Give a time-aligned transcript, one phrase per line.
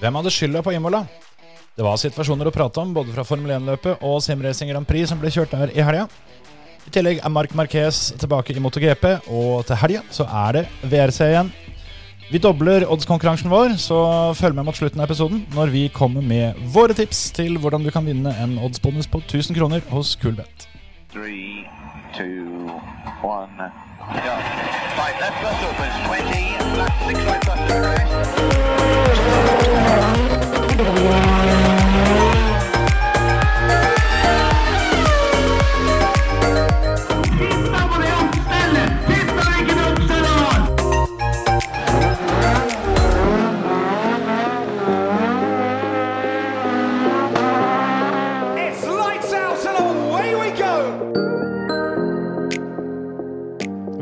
[0.00, 1.06] Hvem hadde skylda på Imola?
[1.76, 5.20] Det var situasjoner å prate om, både fra Formel 1-løpet og Simracing Grand Prix som
[5.20, 6.06] ble kjørt der i helga.
[6.86, 11.20] I tillegg er Marc Marquez tilbake i MotoGP, og til helga så er det VRC
[11.30, 11.50] igjen.
[12.26, 13.98] Vi dobler oddskonkurransen vår, så
[14.36, 17.92] følg med mot slutten av episoden når vi kommer med våre tips til hvordan du
[17.94, 20.68] kan vinne en oddsbonus på 1000 kroner hos Coolbet.
[21.12, 21.64] Three,
[22.16, 22.68] two,
[23.24, 23.70] one.
[24.26, 24.34] Go.
[24.98, 29.65] Right, left bus opens 20, left six right bus to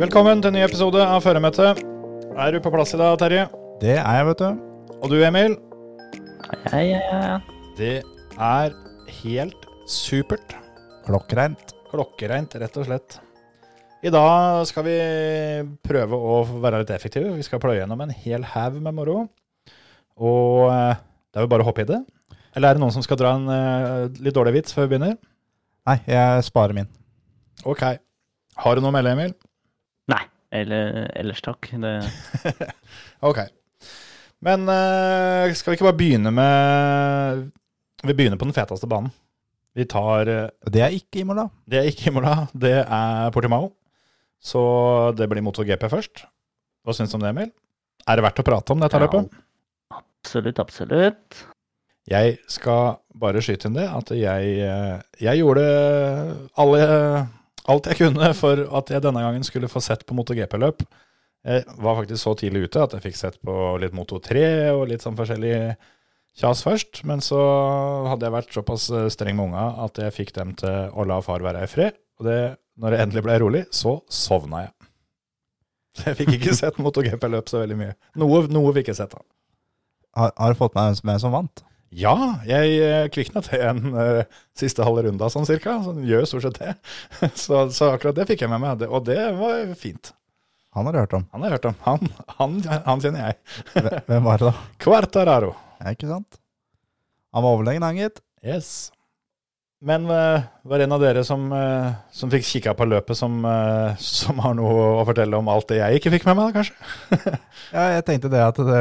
[0.05, 1.80] Velkommen til en ny episode av Føremøtet.
[2.38, 3.47] Er du på plass i dag, Terje?
[3.80, 4.61] Det er jeg, vet du.
[5.00, 5.56] Og du, Emil?
[6.45, 7.37] Ja, ja, ja.
[7.79, 8.03] Det
[8.37, 8.75] er
[9.23, 10.55] helt supert.
[11.06, 11.73] Klokkereint.
[11.89, 13.17] Klokkereint, rett og slett.
[14.05, 14.97] I dag skal vi
[15.86, 17.33] prøve å være litt effektive.
[17.39, 19.23] Vi skal pløye gjennom en hel haug med moro.
[20.20, 21.01] Og eh,
[21.33, 22.03] det er vel bare å hoppe i det.
[22.55, 25.17] Eller er det noen som skal dra en uh, litt dårlig vits før vi begynner?
[25.89, 26.92] Nei, jeg sparer min.
[27.67, 27.83] Ok.
[28.62, 29.34] Har du noe å melde, Emil?
[30.12, 30.23] Nei,
[30.55, 31.73] eller, ellers takk.
[31.83, 31.97] Det,
[33.31, 33.42] Ok.
[34.45, 37.45] Men eh, skal vi ikke bare begynne med
[38.05, 39.12] Vi begynner på den feteste banen.
[39.75, 41.47] Vi tar eh, Det er ikke Imola.
[41.67, 43.70] Det er ikke Imola, det er Portimao.
[44.45, 44.61] Så
[45.17, 46.27] det blir MotoGP først.
[46.84, 47.48] Hva syns du om det, Emil?
[48.05, 49.06] Er det verdt å prate om dette Ja.
[49.06, 49.33] løpet?
[50.25, 51.39] absolutt, absolutt.
[52.08, 55.64] Jeg skal bare skyte inn det at jeg, eh, jeg gjorde
[56.61, 57.29] alle,
[57.73, 60.84] alt jeg kunne for at jeg denne gangen skulle få sett på MotoGP-løp.
[61.45, 64.87] Jeg var faktisk så tidlig ute at jeg fikk sett på litt Moto 3 og
[64.89, 65.56] litt sånn forskjellig
[66.41, 67.03] kjas først.
[67.09, 67.41] Men så
[68.09, 71.20] hadde jeg vært såpass eh, streng med unga at jeg fikk dem til å la
[71.25, 72.01] far være i fred.
[72.20, 72.39] Og det,
[72.80, 74.74] når det endelig ble rolig, så sovna jeg.
[75.95, 77.95] Så jeg fikk ikke sett MotoGP-løp så veldig mye.
[78.20, 79.23] Noe, noe fikk jeg sett, da.
[80.14, 81.64] Har, har du fått med hvem som- vant?
[81.95, 84.24] Ja, jeg eh, kvikna til en uh,
[84.58, 85.77] siste halve runda sånn cirka.
[85.85, 86.73] Så gjør jo stort sett det.
[87.45, 90.11] Så, så akkurat det fikk jeg med meg, og det var fint.
[90.74, 91.24] Han har du hørt om.
[91.33, 91.77] Han har jeg hørt om.
[91.86, 92.08] Han,
[92.39, 92.57] han,
[92.89, 93.39] han kjenner jeg.
[94.08, 94.55] Hvem- var det, da?
[94.83, 95.52] Quartararo.
[95.80, 96.40] Ja, ikke sant?
[97.35, 98.20] Han var overlegen, han, gitt.
[98.45, 98.73] Yes.
[99.85, 103.35] Men eh, var det en av dere som, eh, som fikk kikka på løpet, som,
[103.45, 106.62] eh, som har noe å fortelle om alt det jeg ikke fikk med meg, da,
[106.62, 107.35] kanskje?
[107.74, 108.79] Ja, jeg tenkte det at det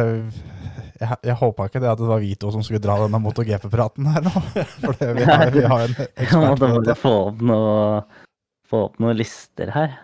[1.01, 4.07] Jeg, jeg håpa ikke det at det var vi to som skulle dra denne MotoGP-praten
[4.13, 4.31] her nå.
[4.85, 6.95] For det, vi, har, vi har en Jeg ekspert måtte da bare det.
[7.01, 8.01] få opp, noe,
[9.03, 9.97] noen lister her.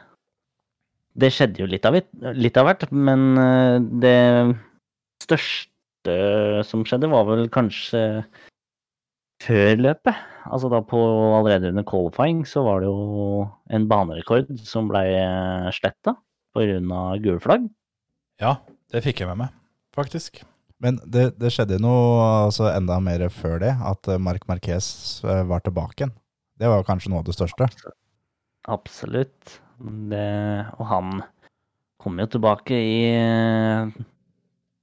[1.18, 1.98] Det skjedde jo litt av,
[2.38, 4.20] litt av hvert, men eh, det
[5.26, 6.16] største
[6.66, 8.24] som skjedde, var vel kanskje
[9.44, 10.22] før løpet.
[10.50, 11.00] Altså da på
[11.38, 15.04] allerede under qualifying så var det jo en banerekord som ble
[15.76, 16.16] sletta
[16.56, 17.02] pga.
[17.22, 17.68] gule flagg.
[18.40, 18.58] Ja,
[18.92, 19.54] det fikk jeg med meg,
[19.96, 20.42] faktisk.
[20.80, 25.44] Men det, det skjedde noe altså, enda mer før det, at eh, Marc Marquez eh,
[25.48, 26.14] var tilbake igjen.
[26.60, 27.68] Det var kanskje noe av det største.
[28.72, 29.60] Absolutt.
[29.80, 31.22] Det, og han
[32.00, 33.92] kom jo tilbake i eh,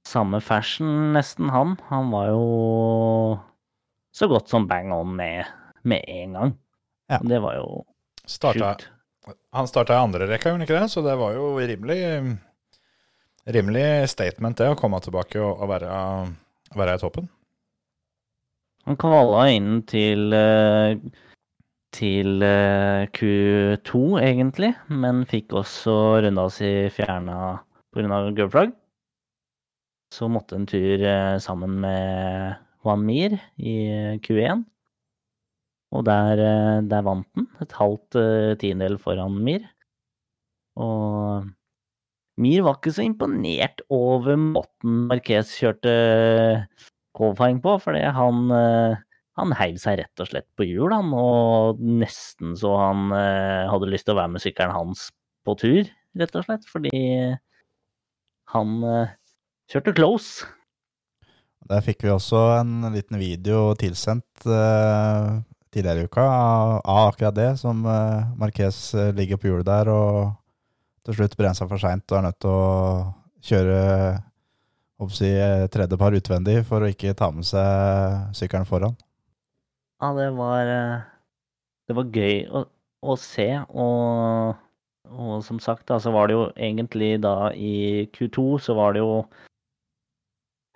[0.07, 1.75] samme fashion, nesten han.
[1.91, 2.45] Han var jo
[4.15, 5.45] så godt som bang on med,
[5.85, 6.55] med en gang.
[7.11, 7.19] Ja.
[7.21, 7.67] Det var jo
[8.27, 9.37] Starta, sjukt.
[9.55, 10.89] han starta i andre rekka, gjorde han ikke det?
[10.91, 12.01] Så det var jo rimelig,
[13.47, 16.01] rimelig statement, det, å komme tilbake og, og være,
[16.75, 17.29] være i toppen.
[18.87, 20.97] Han kvala inn til eh,
[21.97, 27.57] til eh, Q2, egentlig, men fikk også runda si fjerna
[27.95, 28.21] pga.
[28.37, 28.75] gule flagg.
[30.13, 32.55] Så måtte en tur eh, sammen med
[32.85, 33.77] Juan Mir i
[34.23, 34.63] Q1.
[35.95, 39.65] Og der, eh, der vant han, et halvt eh, tiendedel foran Mir.
[40.77, 41.47] Og
[42.37, 45.93] Mir var ikke så imponert over måten Marquez kjørte
[47.17, 48.99] qualifying på, fordi han, eh,
[49.37, 53.89] han heiv seg rett og slett på hjul, han, og nesten så han eh, hadde
[53.91, 55.07] lyst til å være med sykkelen hans
[55.45, 56.93] på tur, rett og slett, fordi
[58.53, 59.13] han eh,
[59.71, 60.47] kjørte close.
[61.67, 65.37] Der fikk vi også en liten video tilsendt eh,
[65.73, 66.81] tidligere i uka av,
[67.11, 70.37] akkurat det, som eh, Marquez eh, ligger på hjulet der og
[71.07, 72.63] til slutt brenner seg for seint og er nødt til å
[73.47, 73.81] kjøre
[75.13, 78.97] si, eh, tredje par utvendig for å ikke ta med seg sykkelen foran.
[80.01, 81.01] Ja, det var eh,
[81.89, 82.63] Det var gøy å,
[83.01, 84.57] å se, og,
[85.09, 89.01] og som sagt, da, så var det jo egentlig da i Q2 så var det
[89.01, 89.13] jo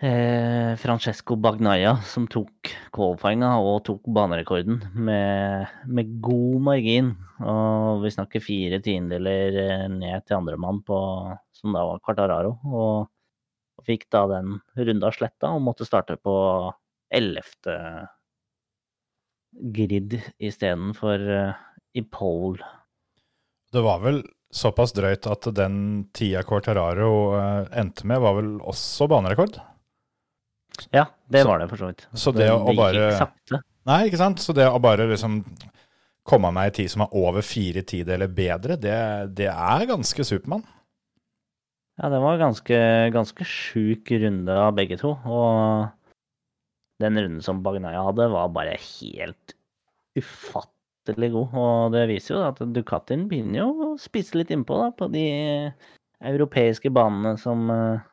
[0.02, 7.12] eh, Francesco Bagnaia som tok qualifyinga og tok banerekorden med, med god margin.
[7.46, 12.56] Og vi snakker fire tiendedeler eh, ned til andremann som da var Quartararo.
[12.72, 16.34] Og fikk da den runda sletta og måtte starte på
[17.14, 17.78] ellevte
[19.52, 21.54] grid istedenfor uh,
[21.94, 22.64] i pole.
[23.72, 24.22] Det var vel
[24.52, 29.60] såpass drøyt at den tida Quartararo uh, endte med, var vel også banerekord?
[30.96, 32.08] Ja, det Så- var det for så vidt.
[32.14, 33.62] så det å det bare- sakte.
[33.86, 34.38] Nei, ikke sant?
[34.40, 35.40] Så det å bare liksom
[36.24, 40.64] komme meg i tid som er over fire tideler bedre, det, det er ganske Supermann.
[42.02, 42.78] Ja, det var ganske,
[43.14, 45.12] ganske sjuk runde av begge to.
[45.26, 45.90] Og
[47.02, 49.56] den runden som Bagnaia hadde, var bare helt
[50.18, 51.58] ufattelig god.
[51.58, 55.26] Og det viser jo at Ducatin begynner jo å spise litt innpå da, på de
[56.22, 58.04] europeiske banene som, eh,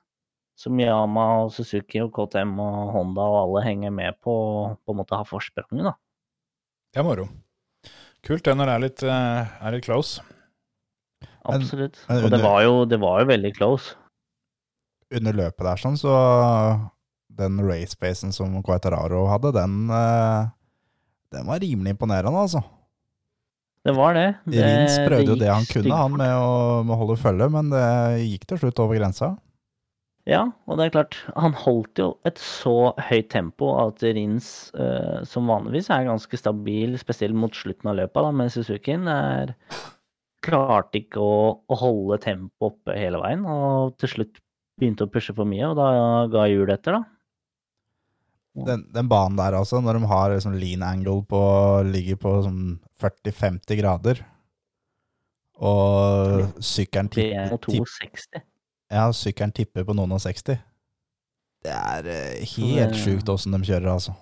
[0.58, 4.34] som Yama og Suzuki og KTM og Honda og alle henger med på
[4.80, 5.94] på en måte ha forspranget, da.
[6.94, 7.28] Det er moro.
[8.24, 10.24] Kult det når det er litt, eh, er litt close.
[11.48, 11.96] Absolutt.
[12.08, 13.96] men Og det var jo, det var jo veldig close.
[15.14, 16.12] Under løpet der sånn, så
[17.38, 20.50] den racebacen som Quateraro hadde, den, eh,
[21.34, 22.64] den var rimelig imponerende, altså.
[23.86, 24.28] Det var det.
[24.50, 26.54] det Rins prøvde jo det han kunne, han med å,
[26.84, 27.84] med å holde følge, men det
[28.26, 29.36] gikk til slutt over grensa.
[30.28, 35.22] Ja, og det er klart, han holdt jo et så høyt tempo at Rins, eh,
[35.24, 39.54] som vanligvis er ganske stabil, spesielt mot slutten av løpet da, med Suzukien, er,
[40.44, 44.42] klarte ikke å, å holde tempoet oppe hele veien, og til slutt
[44.78, 45.88] begynte å pushe for mye, og da
[46.34, 47.17] ga hjulet etter, da.
[48.66, 51.40] Den, den banen der altså, når de har liksom lean angle på,
[51.86, 54.22] ligger på sånn 40-50 grader,
[55.58, 58.42] og sykkelen er tipper, tipp, 260.
[58.94, 60.58] ja, sykkelen tipper på noen og 60.
[61.66, 64.14] Det er eh, helt det- sjukt åssen de kjører, altså.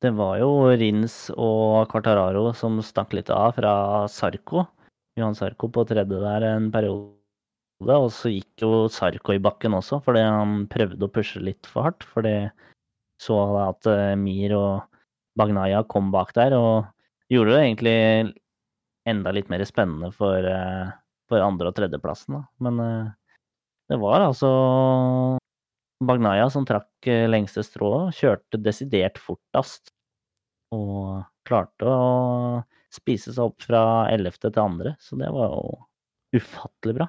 [0.00, 0.48] Det var jo
[0.80, 3.72] Rins og Quartararo som stakk litt av fra
[4.08, 4.64] Sarko.
[5.18, 7.12] Johan Sarko på tredje der en periode.
[7.84, 11.84] Og så gikk jo Sarko i bakken også, fordi han prøvde å pushe litt for
[11.84, 12.06] hardt.
[12.14, 12.32] Fordi
[13.20, 14.96] så at eh, Mir og
[15.38, 16.88] Bagnaia kom bak der, og
[17.32, 17.98] gjorde det egentlig
[19.08, 20.92] enda litt mer spennende for, eh,
[21.30, 22.40] for andre- og tredjeplassen.
[22.64, 23.12] Men eh,
[23.92, 24.50] det var altså
[26.00, 29.92] Bagnaia som trakk lengste strået, kjørte desidert fortest.
[30.72, 32.62] Og klarte å
[32.94, 33.82] spise seg opp fra
[34.12, 34.38] 11.
[34.46, 37.08] til andre, så det var jo ufattelig bra.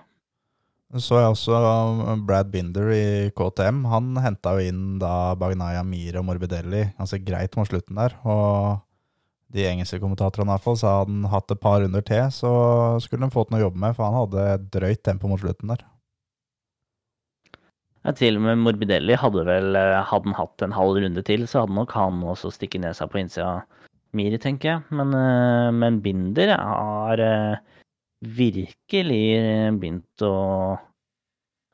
[0.99, 3.85] Så jeg også um, Brad Binder i KTM.
[3.87, 8.17] Han henta jo inn da Bagnaya, Mir og Morbidelli ganske greit mot slutten der.
[8.27, 8.81] Og
[9.55, 12.51] de engelske kommentatorene fall sa hadde han hatt et par runder til, så
[13.03, 15.83] skulle han fått noe å jobbe med, for han hadde drøyt tempo mot slutten der.
[18.01, 21.43] Ja, til og med Morbidelli hadde vel eh, Hadde han hatt en halv runde til,
[21.45, 24.95] så hadde nok han også stikket nesa på innsida av Miri, tenker jeg.
[24.97, 27.77] Men, eh, men Binder har eh,
[28.21, 29.25] virkelig
[29.81, 30.35] begynt å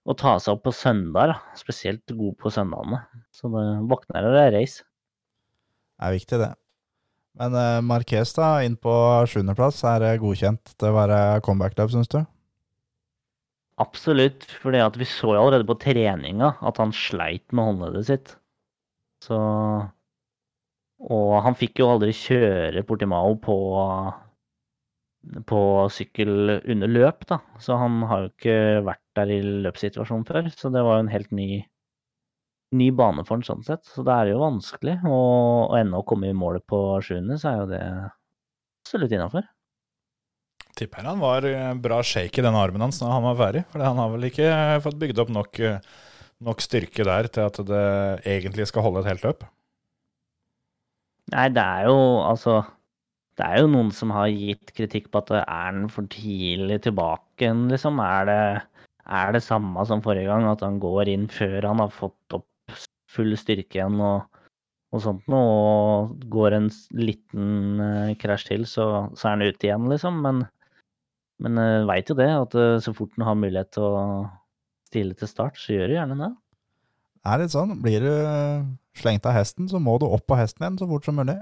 [0.08, 1.58] å ta seg opp på søndag, da.
[1.60, 3.02] spesielt god på søndagene.
[3.36, 4.86] Så det våkner og det er race.
[5.98, 6.54] Det er viktig, det.
[7.38, 8.94] Men Marques Marquez da, inn på
[9.30, 12.22] sjuendeplass, er godkjent til å være comeback-løp, syns du?
[13.84, 18.34] Absolutt, fordi vi så jo allerede på treninga at han sleit med håndleddet sitt.
[19.22, 19.38] Så
[20.98, 23.58] Og han fikk jo aldri kjøre Portimao på
[25.50, 25.62] på
[25.94, 27.40] sykkel under løp, da.
[27.64, 30.48] Så han har jo ikke vært der i løpssituasjonen før.
[30.54, 31.50] Så det var jo en helt ny,
[32.78, 33.86] ny bane for han sånn sett.
[33.90, 35.00] Så det er jo vanskelig.
[35.04, 37.84] Og, og ennå å komme i mål på sjuende, så er jo det
[38.88, 39.48] absolutt innafor.
[40.78, 43.66] Tipper han var eh, bra shake i den armen hans når han var ferdig.
[43.74, 44.50] For han har vel ikke
[44.86, 45.80] fått bygd opp nok, eh,
[46.46, 47.86] nok styrke der til at det
[48.38, 49.48] egentlig skal holde et helt løp.
[51.34, 52.62] Nei, det er jo altså
[53.38, 57.52] Det er jo noen som har gitt kritikk på at er han for tidlig tilbake
[57.70, 58.00] liksom?
[58.02, 58.42] Er det,
[59.06, 62.48] er det samme som forrige gang, at han går inn før han har fått opp
[63.14, 64.26] full styrke igjen og,
[64.92, 69.70] og sånt noe, og går en liten eh, krasj til, så, så er han ute
[69.70, 70.18] igjen, liksom?
[70.26, 70.42] Men,
[71.44, 74.02] men uh, veit jo det, at eh, så fort han har mulighet til å
[74.90, 76.32] stille til start, så gjør du gjerne det.
[77.22, 78.12] Det er litt sånn, blir du
[78.98, 81.38] slengt av hesten, så må du opp på hesten igjen så fort som mulig.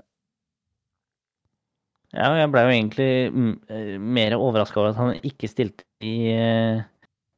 [2.14, 6.32] Ja, jeg ble jo egentlig mm, eh, mer overraska over at han ikke stilte i,
[6.32, 6.84] eh,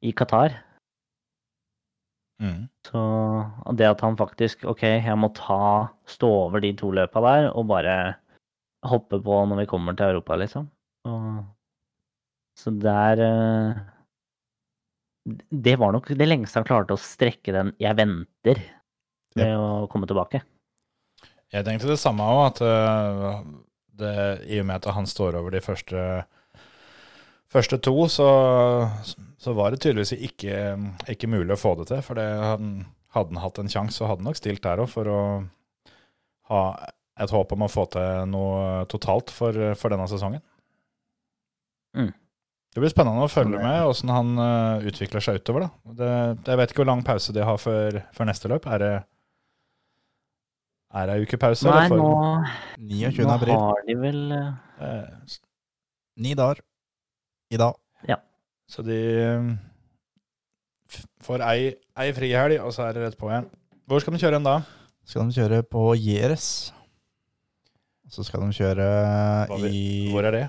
[0.05, 0.55] i Qatar.
[2.43, 2.67] Mm.
[2.85, 3.01] Så
[3.79, 7.69] det at han faktisk OK, jeg må ta stå over de to løpa der og
[7.71, 7.97] bare
[8.85, 10.67] hoppe på når vi kommer til Europa, liksom.
[11.09, 11.39] Og,
[12.57, 13.79] så der eh,
[15.27, 18.61] Det var nok det lengste han klarte å strekke den 'jeg venter'.
[19.37, 20.41] med å komme tilbake.
[21.53, 22.61] Jeg tenkte det samme òg, at
[23.99, 26.03] det, i og med at han står over de første,
[27.51, 28.29] første to, så,
[29.41, 30.59] så var det tydeligvis ikke,
[31.13, 32.03] ikke mulig å få det til.
[32.05, 32.75] For det, han,
[33.15, 35.21] hadde han hatt en sjanse, så hadde han nok stilt der òg for å
[36.51, 36.61] ha
[37.17, 40.43] et håp om å få til noe totalt for, for denne sesongen.
[41.97, 42.13] Mm.
[42.77, 45.65] Det blir spennende å følge med åssen han øh, utvikler seg utover.
[45.65, 45.93] da.
[45.97, 46.09] Det,
[46.51, 48.67] jeg vet ikke hvor lang pause de har før, før neste løp.
[48.69, 48.91] Er det
[50.93, 51.37] er det ei uke?
[51.41, 52.11] Nei, eller nå,
[52.77, 53.25] 29.
[53.27, 53.53] nå april.
[53.59, 55.37] har de vel eh, Eh,
[56.21, 56.61] Ni dager
[57.51, 57.75] i dag.
[58.67, 59.45] Så de eh,
[61.23, 61.69] får ei,
[62.03, 63.47] ei frihelg, og så er det rett på igjen.
[63.87, 64.57] Hvor skal de kjøre hen da?
[65.07, 66.47] Skal de kjøre på Jerez.
[68.11, 68.87] Så skal de kjøre
[69.71, 70.43] i Hvor er det?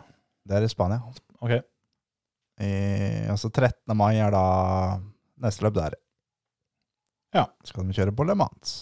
[0.50, 0.98] Det er i Spania.
[1.38, 1.54] Ok.
[2.58, 2.72] I,
[3.30, 3.94] altså 13.
[3.94, 4.44] mai er da
[5.46, 5.94] neste løp der.
[7.36, 7.46] Ja.
[7.66, 8.80] Skal de kjøre på Le Mans.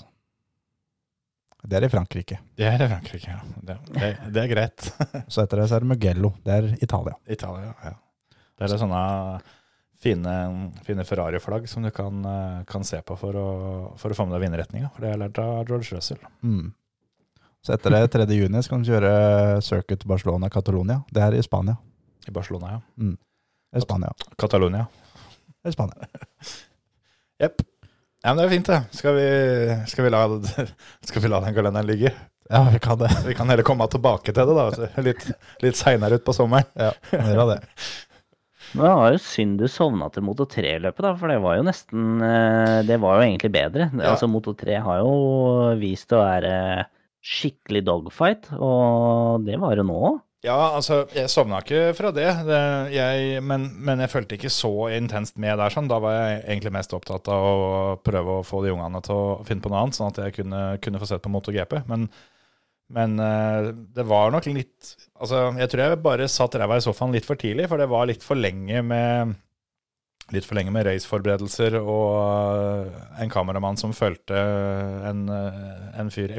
[1.66, 2.38] Det er i Frankrike.
[2.56, 3.40] Det er i Frankrike, ja.
[3.68, 4.88] Det, det, det er greit.
[5.32, 6.30] Så etter det så er det Mugello.
[6.46, 7.16] Det er Italia.
[7.26, 7.94] Italia, ja.
[8.56, 9.00] Det er det sånne
[10.00, 10.32] fine,
[10.87, 13.46] fine Ferrari-flagg som du kan, eh, kan se på for å,
[14.00, 14.90] for å få med deg vindretninga.
[14.94, 16.73] For det har jeg lært av George Russell Mm.
[17.66, 18.26] Så etter det 3.
[18.30, 21.00] juni skal du kjøre Circuit Barcelona Catalonia.
[21.11, 21.75] Det er i Spania.
[22.28, 22.80] i Barcelona, ja.
[23.02, 23.16] Mm.
[23.82, 24.12] Spania.
[24.38, 24.87] Catalonia.
[25.66, 26.06] Er Spania.
[27.42, 27.62] Jepp.
[28.25, 28.80] Ja, men det er fint, det.
[28.96, 29.26] Skal vi,
[29.90, 30.23] skal vi, la,
[31.11, 32.14] skal vi la den kalenderen ligge?
[32.50, 33.11] Ja, vi kan det.
[33.26, 34.90] Vi kan heller komme tilbake til det, da.
[35.02, 35.28] Litt,
[35.64, 36.68] litt seinere utpå sommeren.
[36.78, 37.61] Ja, det.
[38.75, 41.64] Men det var jo synd du sovna til Moto 3-løpet, da, for det var jo
[41.64, 43.88] nesten eh, Det var jo egentlig bedre.
[43.94, 44.12] Ja.
[44.12, 45.12] Altså, Moto 3 har jo
[45.80, 46.54] vist å være
[47.26, 50.18] skikkelig dogfight, og det var det nå òg.
[50.46, 52.60] Ja, altså, jeg sovna ikke fra det, det
[52.94, 55.72] jeg, men, men jeg følte ikke så intenst med der.
[55.74, 55.88] sånn.
[55.90, 57.56] Da var jeg egentlig mest opptatt av å
[58.06, 60.62] prøve å få de ungene til å finne på noe annet, sånn at jeg kunne,
[60.84, 61.80] kunne få sett på MotoGP.
[61.90, 62.06] Men,
[62.94, 67.14] men eh, det var nok litt Altså, jeg tror jeg bare satt ræva i sofaen
[67.16, 69.34] litt for tidlig, for det var litt for lenge med
[70.34, 74.34] Litt for lenge med raceforberedelser og en kameramann som fulgte
[75.06, 76.32] en, en fyr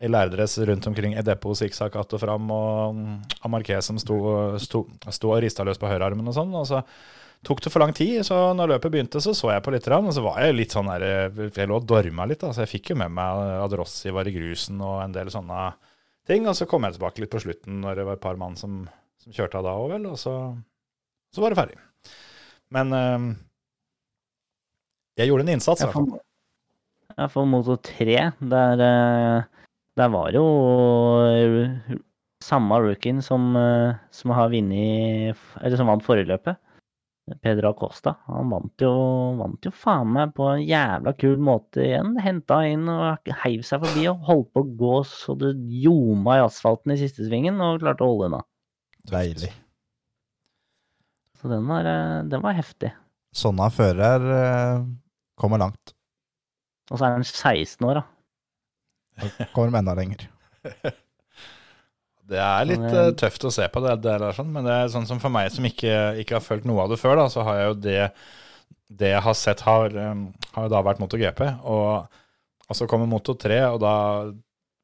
[0.00, 4.16] i, lærdress rundt omkring i depot, sikksakk att og fram, og mm, Amarquez som sto,
[4.58, 6.54] sto, sto og rista løs på høyrearmen og sånn.
[6.56, 6.82] og så
[7.44, 10.12] tok det for lang tid, så når løpet begynte, så så jeg på litt, og
[10.12, 11.04] så var jeg litt sånn der
[11.56, 14.28] Jeg lå og dorma litt, da, så jeg fikk jo med meg at Rossi var
[14.28, 15.70] i grusen og en del sånne
[16.28, 16.46] ting.
[16.48, 18.82] Og så kom jeg tilbake litt på slutten når det var et par mann som,
[19.20, 20.34] som kjørte av da òg, vel, og så,
[21.32, 21.78] så var det ferdig.
[22.70, 23.30] Men øh,
[25.18, 26.10] jeg gjorde en innsats, i Ja, hvert fall.
[26.12, 28.32] for, ja, for Moto 3,
[29.96, 30.44] der, eh, var jo
[31.26, 31.98] eh,
[32.44, 36.58] samme rookien som, eh, som har vunnet Eller som vant forrige løpet.
[37.44, 38.16] Pedro Acosta.
[38.26, 38.90] Han vant jo,
[39.38, 42.16] vant jo faen meg på en jævla kul måte igjen.
[42.18, 45.52] Henta inn og heiv seg forbi og holdt på å gå så det
[45.84, 48.42] ljoma i asfalten i siste svingen, og klarte å holde unna.
[49.10, 49.52] Deilig.
[51.38, 52.90] Så den var, eh, den var heftig.
[53.36, 54.26] Sånne fører
[55.38, 55.94] kommer langt.
[56.90, 58.19] Og så er han 16 år, da.
[59.56, 60.26] Kommer enda lenger.
[62.30, 64.74] Det er litt Men, eh, tøft å se på det, det der, sånn, men det
[64.76, 67.26] er sånn som for meg som ikke, ikke har følt noe av det før, da,
[67.32, 68.02] så har jeg jo det
[69.00, 70.22] Det jeg har sett, har, um,
[70.56, 71.42] har da vært MotoGP.
[71.70, 72.22] Og,
[72.66, 73.94] og så kommer Moto 3, og da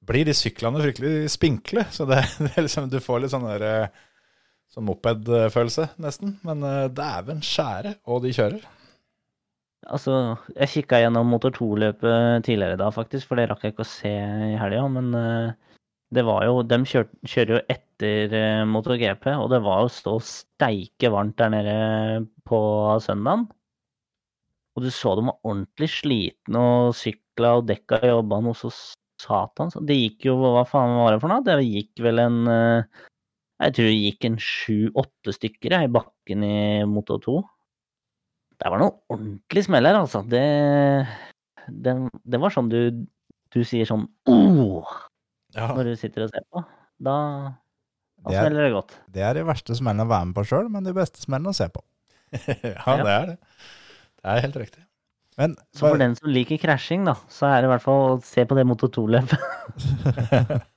[0.06, 1.82] blir de syklene fryktelig spinkle.
[1.90, 4.02] Så det, det er liksom, du får litt sånn der eh,
[4.76, 6.34] Sånn moped-følelse, nesten.
[6.44, 8.64] Men uh, dæven skjære, og de kjører.
[9.86, 10.12] Altså,
[10.56, 13.90] jeg kikka gjennom Motor 2-løpet tidligere i dag, faktisk, for det rakk jeg ikke å
[13.90, 14.86] se i helga.
[14.90, 15.76] Men eh,
[16.14, 18.34] det var jo De kjør, kjører jo etter
[18.70, 21.76] motor GP, og det var jo så steike varmt der nede
[22.46, 22.58] på
[23.02, 23.46] søndagen.
[24.76, 28.70] Og du så de var ordentlig slitne og sykla og dekka jobba noe så
[29.22, 29.78] satans.
[29.88, 31.44] Det gikk jo Hva faen var det for noe?
[31.46, 33.04] Det gikk vel en eh,
[33.64, 36.56] Jeg tror det gikk en sju-åtte stykker jeg, i bakken i
[36.90, 37.38] motor 2.
[38.56, 40.22] Det var noen ordentlig smeller, altså.
[40.26, 40.42] Det,
[41.68, 41.94] det,
[42.24, 42.80] det var sånn du,
[43.52, 44.94] du sier sånn oh,
[45.56, 46.62] Ja, når du sitter og ser på.
[46.96, 47.16] Da,
[48.22, 48.96] da Det er- smeller det godt.
[49.12, 51.58] Det er de verste smellene å være med på sjøl, men de beste smellene å
[51.58, 51.84] se på.
[52.36, 53.36] ja det er det.
[54.16, 54.82] Det er helt riktig.
[55.36, 58.16] Men Så for den som liker krasjing, da, så er det i hvert fall å
[58.24, 60.64] se på det Moto 2-løpet.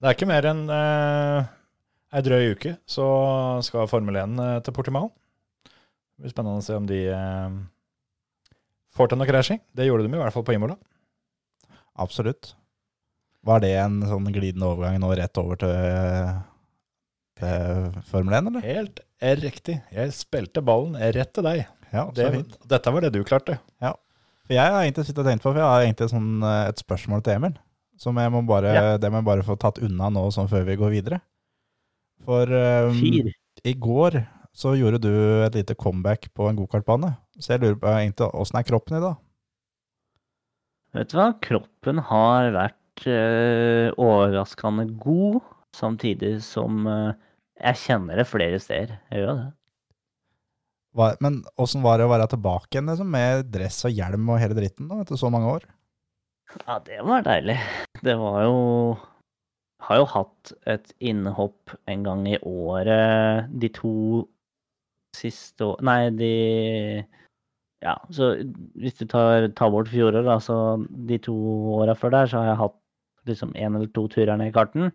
[0.00, 1.48] Det er ikke mer enn eh,
[2.16, 3.04] ei drøy uke, så
[3.66, 5.10] skal Formel 1 eh, til Portimao.
[6.20, 7.52] Det blir spennende å se om de eh,
[8.92, 9.60] får til noe krasjing.
[9.72, 10.76] Det gjorde de i hvert fall på Imola.
[11.96, 12.50] absolutt.
[13.48, 15.72] Var det en sånn glidende overgang nå rett over til,
[17.40, 18.66] til Formel 1, eller?
[18.68, 19.00] Helt
[19.40, 19.78] riktig.
[19.96, 21.62] Jeg spilte ballen rett til deg.
[21.90, 22.58] Ja, så Det, fint.
[22.68, 23.56] dette var det du klarte.
[23.80, 26.80] For jeg har egentlig sittet og tenkt på, for jeg har egentlig sånn, eh, et
[26.82, 27.56] spørsmål til Emil.
[28.00, 28.96] Som jeg må bare, Ja.
[28.98, 31.20] det må jeg bare få tatt unna nå sånn før vi går videre.
[32.24, 32.98] For um,
[33.64, 34.26] i går
[34.60, 35.12] så gjorde du
[35.46, 37.14] et lite comeback på en gokartbane.
[37.40, 39.16] Så jeg lurer på egentlig åssen er kroppen i dag?
[40.96, 41.30] Vet du hva?
[41.40, 45.38] Kroppen har vært eh, overraskende god,
[45.76, 47.16] samtidig som eh,
[47.60, 48.98] jeg kjenner det flere steder.
[49.12, 49.48] Jeg gjør det.
[50.98, 54.40] Hva, men åssen var det å være tilbake igjen liksom, med dress og hjelm og
[54.42, 55.68] hele dritten da, etter så mange år?
[56.66, 57.56] Ja, det var deilig.
[58.02, 58.58] Det var jo
[59.86, 63.92] Har jo hatt et innhopp en gang i året de to
[65.16, 66.34] siste år Nei, de
[67.80, 68.34] Ja, så
[68.76, 70.56] hvis du tar, tar bort fjoråret, da, så
[71.08, 71.34] de to
[71.80, 72.76] åra før der, så har jeg hatt
[73.30, 74.90] liksom én eller to turer ned i karten.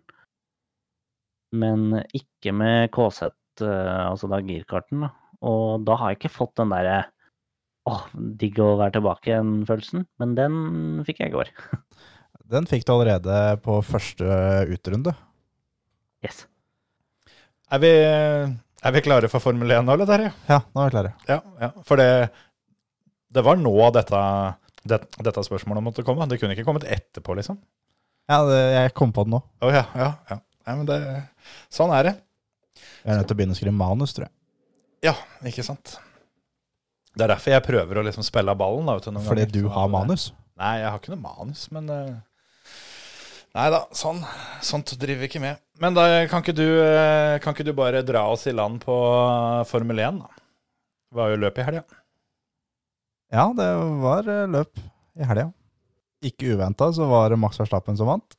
[1.56, 3.32] Men ikke med KZ,
[3.64, 5.10] eh, altså da girkarten, da.
[5.46, 7.00] Og da har jeg ikke fått den derre
[7.86, 10.06] åh, digg å være tilbake igjen-følelsen.
[10.22, 10.58] Men den
[11.06, 11.52] fikk jeg i går.
[12.46, 14.26] Den fikk du allerede på første
[14.70, 15.10] utrunde.
[16.22, 16.44] Yes.
[17.74, 17.90] Er vi,
[18.86, 20.32] er vi klare for Formel 1 nå, eller, Terje?
[20.48, 21.12] Ja, nå er vi klare.
[21.28, 21.70] Ja, ja.
[21.86, 22.08] For det,
[23.34, 24.20] det var nå dette,
[24.86, 26.28] det, dette spørsmålet måtte komme.
[26.30, 27.58] Det kunne ikke kommet etterpå, liksom.
[28.30, 29.42] Ja, det, jeg kom på det nå.
[29.62, 30.10] Å ja, ja.
[30.30, 30.40] ja.
[30.66, 30.98] Nei, men det,
[31.72, 32.16] sånn er det.
[32.76, 34.34] Jeg er nødt til å begynne å skrive manus, tror jeg.
[35.06, 35.14] Ja,
[35.46, 35.98] ikke sant.
[37.16, 38.88] Det er derfor jeg prøver å liksom spille av ballen.
[38.88, 40.30] Da, vet du, noen Fordi du har manus.
[40.60, 42.16] Nei, jeg har ikke noe manus, men eh,
[43.56, 44.18] Nei da, sånn,
[44.60, 45.60] sånt driver vi ikke med.
[45.80, 48.96] Men da kan ikke, du, eh, kan ikke du bare dra oss i land på
[49.70, 50.42] Formel 1, da?
[51.06, 51.84] Det var jo løp i helga.
[53.32, 53.68] Ja, det
[54.02, 54.76] var eh, løp
[55.16, 55.48] i helga.
[56.26, 58.36] Ikke uventa så var det Max Verstappen som vant.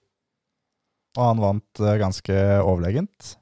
[1.17, 3.33] Og han vant eh, ganske overlegent.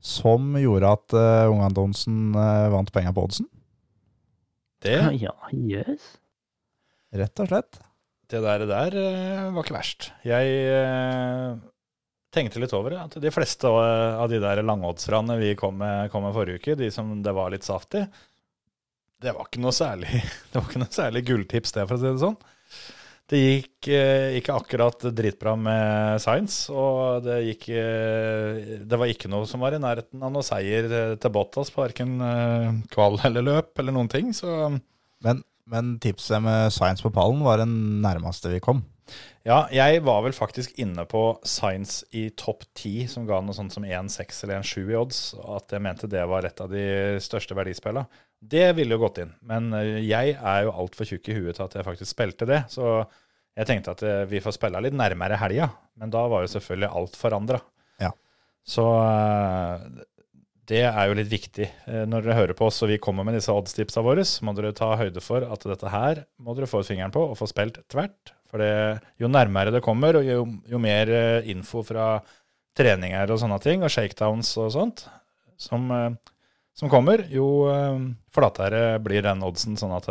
[0.00, 3.50] Som gjorde at uh, Ungan Donsen uh, vant penger på oddsen,
[4.86, 6.06] Det, Ja, jøs.
[7.12, 7.82] rett og slett.
[8.30, 10.10] Det der, der eh, var ikke verst.
[10.26, 11.58] Jeg eh,
[12.34, 13.02] tenkte litt over det.
[13.02, 16.90] At de fleste av de der langoddserne vi kom med, kom med forrige uke, de
[16.94, 18.04] som det var litt saft i,
[19.20, 22.22] det var ikke noe særlig, det ikke noe særlig gulltips, det, for å si det
[22.22, 22.40] sånn.
[23.30, 27.68] Det gikk eh, ikke akkurat dritbra med Science, og det gikk
[28.90, 32.16] Det var ikke noe som var i nærheten av noe seier til Bottas på verken
[32.26, 34.72] eh, kval eller løp eller noen ting, så
[35.20, 38.82] Men, men tipset med Science på pallen var den nærmeste vi kom.
[39.46, 43.72] Ja, jeg var vel faktisk inne på Science i topp 10, som ga noe sånt
[43.74, 45.22] som 1,6 eller 1,7 i odds,
[45.56, 46.84] at jeg mente det var et av de
[47.24, 48.04] største verdispillene.
[48.40, 51.66] Det ville jo gått inn, men eh, jeg er jo altfor tjukk i huet til
[51.66, 53.02] at jeg faktisk spilte det, så
[53.58, 55.68] jeg tenkte at eh, vi får spille litt nærmere helga,
[56.00, 57.60] men da var jo selvfølgelig alt forandra.
[58.00, 58.12] Ja.
[58.64, 59.84] Så eh,
[60.70, 61.66] det er jo litt viktig.
[61.90, 64.54] Eh, Når dere hører på oss og vi kommer med disse oddstipsa våre, så må
[64.56, 67.48] dere ta høyde for at dette her må dere få ut fingeren på og få
[67.50, 68.34] spilt tvert.
[68.50, 72.12] For det, jo nærmere det kommer, og jo, jo mer eh, info fra
[72.78, 75.04] treninger og sånne ting, og shakedowns og sånt,
[75.60, 76.36] som, eh,
[76.78, 77.46] som kommer, jo
[78.32, 79.74] flatere blir den oddsen.
[79.76, 80.06] Sånn at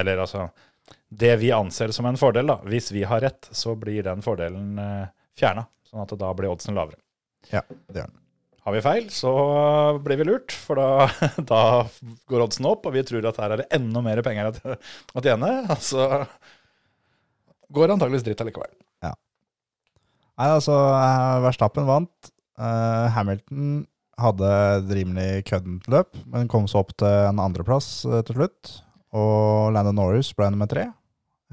[0.00, 0.46] Eller altså
[1.10, 2.60] Det vi anser som en fordel, da.
[2.64, 4.78] Hvis vi har rett, så blir den fordelen
[5.36, 5.66] fjerna.
[5.84, 7.00] Sånn at da blir oddsen lavere.
[7.50, 8.27] Ja, det gjør den.
[8.68, 9.30] Har vi feil, så
[10.04, 11.06] blir vi lurt, for da,
[11.48, 11.60] da
[12.28, 14.76] går oddsen opp, og vi tror at her er det enda mer penger å tjene.
[15.24, 15.52] tjene.
[15.88, 16.04] så
[17.72, 18.74] går antakeligvis dritt allikevel.
[19.06, 19.14] Ja.
[20.36, 22.30] Nei, altså, eh, Verstappen vant.
[22.60, 23.72] Uh, Hamilton
[24.20, 28.78] hadde et rimelig køddent løp, men kom så opp til en andreplass eh, til slutt.
[29.16, 30.90] Og Landon Norris ble nummer tre,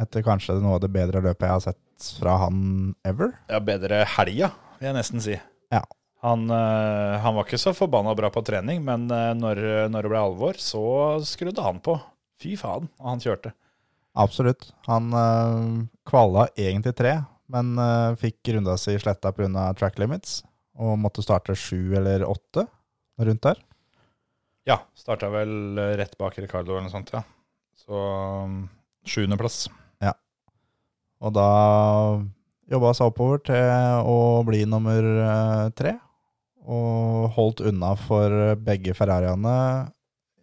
[0.04, 2.65] etter kanskje noe av det bedre løpet jeg har sett fra han
[3.08, 3.38] ever.
[3.47, 5.39] Ja, bedre helga, vil jeg nesten si.
[5.71, 5.88] Ja.
[6.23, 10.12] Han, eh, han var ikke så forbanna bra på trening, men eh, når, når det
[10.13, 10.86] ble alvor, så
[11.25, 11.97] skrudde han på.
[12.41, 13.54] Fy faen, og han kjørte.
[14.15, 14.69] Absolutt.
[14.88, 17.17] Han uh, kvala egentlig tre,
[17.51, 19.69] men eh, fikk runda si sletta pga.
[19.78, 20.39] track limits,
[20.80, 22.65] og måtte starte sju eller åtte
[23.21, 23.60] rundt der.
[24.65, 27.21] Ja, starta vel eh, rett bak Ricardo eller noe sånt, ja.
[27.78, 27.99] Så
[29.06, 29.67] sjuendeplass.
[30.01, 30.15] Ja.
[31.21, 31.49] Og da
[32.71, 33.62] jobba seg oppover til
[34.10, 35.97] å bli nummer eh, tre.
[36.65, 39.56] Og holdt unna for begge Ferrariene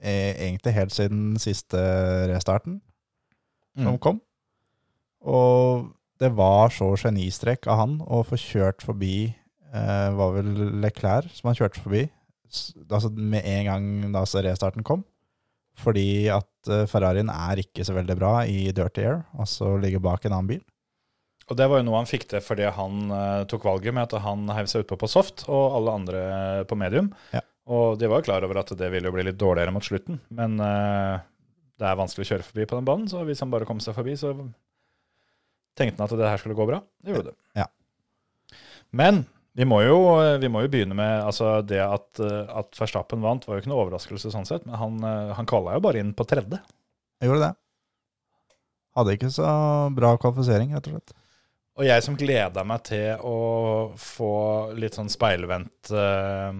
[0.02, 1.80] eh, egentlig helt siden siste
[2.30, 2.80] restarten
[3.76, 3.98] som Mm.
[3.98, 4.20] kom.
[5.24, 9.34] Og det var så genistrek av han å få kjørt forbi
[9.72, 12.02] eh, var vel Leclerc som han kjørte forbi
[12.90, 15.04] altså med en gang da så restarten kom.
[15.80, 20.26] Fordi at eh, Ferrarien er ikke så veldig bra i dirty air, altså ligger bak
[20.26, 20.62] en annen bil.
[21.52, 24.24] Og det var jo noe han fikk til fordi han uh, tok valget med at
[24.24, 26.22] han heiv seg utpå på soft, og alle andre
[26.70, 27.10] på medium.
[27.36, 27.44] Ja.
[27.72, 30.18] Og de var jo klar over at det ville jo bli litt dårligere mot slutten,
[30.34, 31.20] men uh,
[31.78, 33.10] det er vanskelig å kjøre forbi på den banen.
[33.10, 34.32] Så hvis han bare kom seg forbi, så
[35.78, 36.80] tenkte han at det her skulle gå bra.
[37.02, 37.38] Det gjorde det.
[37.60, 37.68] Ja.
[38.92, 39.24] Men
[39.56, 39.96] vi må, jo,
[40.40, 43.72] vi må jo begynne med altså det at, eh, at Verstappen vant, var jo ikke
[43.72, 44.64] noe overraskelse sånn sett.
[44.68, 46.60] Men han, eh, han kvala jo bare inn på tredje.
[47.20, 47.52] Jeg gjorde det.
[48.96, 49.48] Hadde ikke så
[49.96, 51.14] bra kvalifisering, rett og slett.
[51.80, 53.36] Og jeg som gleda meg til å
[53.96, 54.34] få
[54.76, 56.52] litt sånn speilvendt uh,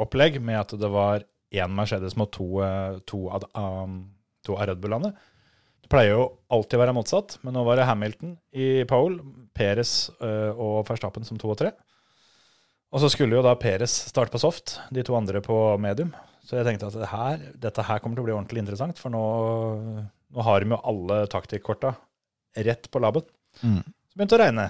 [0.00, 4.04] opplegg med at det var én Mercedes mot to, eh, to, av, um,
[4.46, 5.10] to av Red Bullene.
[5.82, 9.18] Det pleier jo alltid å være motsatt, men nå var det Hamilton i pole,
[9.58, 11.72] Perez uh, og Verstappen som to og tre.
[12.94, 16.14] Og så skulle jo da Perez starte på soft, de to andre på medium.
[16.46, 19.10] Så jeg tenkte at det her, dette her kommer til å bli ordentlig interessant, for
[19.10, 19.24] nå,
[20.06, 21.96] nå har de jo alle taktikkorta
[22.66, 23.26] rett på labben.
[23.66, 23.82] Mm.
[24.10, 24.66] Så begynte det å regne.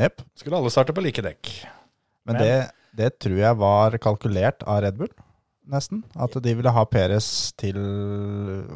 [0.00, 0.22] Yep.
[0.34, 1.50] Skulle alle starte på like dekk.
[2.26, 5.10] Men, Men- det, det tror jeg var kalkulert av Red Bull,
[5.70, 6.02] nesten.
[6.18, 7.28] At de ville ha Perez
[7.60, 7.78] til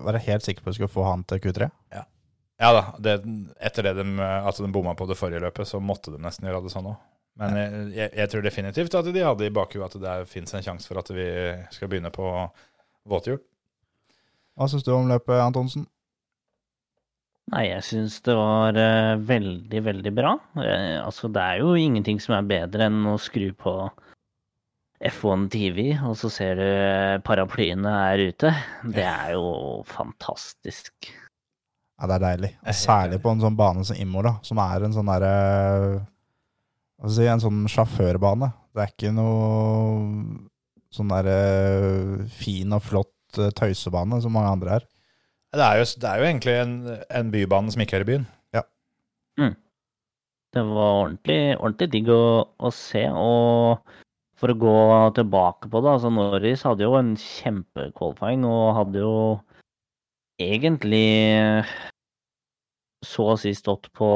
[0.04, 1.70] Være helt sikker på at de skulle få han til Q3.
[2.62, 3.16] Ja da, det,
[3.59, 6.62] etter det de, at de bomma på det forrige løpet, så måtte de nesten gjøre
[6.62, 7.00] det sånn òg.
[7.40, 10.62] Men jeg, jeg, jeg tror definitivt at de hadde i bakhuet at det fins en
[10.62, 11.26] sjanse for at vi
[11.74, 12.28] skal begynne på
[13.11, 13.40] våthjul.
[14.54, 15.88] Hva syns du om løpet, Antonsen?
[17.52, 20.33] Nei, jeg syns det var uh, veldig, veldig bra.
[20.57, 23.74] Uh, altså, det er jo ingenting som er bedre enn å skru på
[25.04, 28.52] F1 TV, og så ser du eh, paraplyene er ute.
[28.88, 31.11] Det er jo fantastisk.
[31.98, 32.50] Ja, det er deilig.
[32.64, 35.35] Og særlig på en sånn bane som Imola, som er en sånn derre
[36.96, 38.48] Hva skal si, en sånn sjåførbane.
[38.72, 40.48] Det er ikke noe
[40.94, 44.88] sånn derre fin og flott tøysebane som mange andre er.
[45.54, 46.72] Det er jo, det er jo egentlig en,
[47.14, 48.24] en bybane som ikke er i byen.
[50.54, 53.02] Det var ordentlig, ordentlig digg å, å se.
[53.10, 53.94] Og
[54.38, 54.74] for å gå
[55.16, 59.16] tilbake på det, altså Norris hadde jo en kjempequalifying og hadde jo
[60.42, 61.64] egentlig
[63.04, 64.10] så å si stått på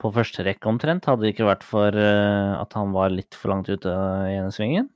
[0.00, 3.52] på første rekke omtrent, hadde det ikke vært for eh, at han var litt for
[3.52, 4.86] langt ute i ene svingen.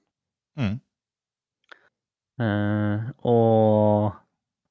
[0.56, 0.78] Mm.
[2.40, 4.14] Uh, og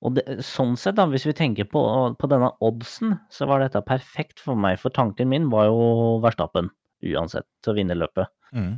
[0.04, 1.82] og det, sånn sett, da, hvis vi tenker på,
[2.20, 4.76] på denne oddsen, så var dette perfekt for meg.
[4.82, 6.68] For tanken min var jo Verstappen,
[7.08, 8.32] uansett, til å vinne løpet.
[8.52, 8.74] Mm.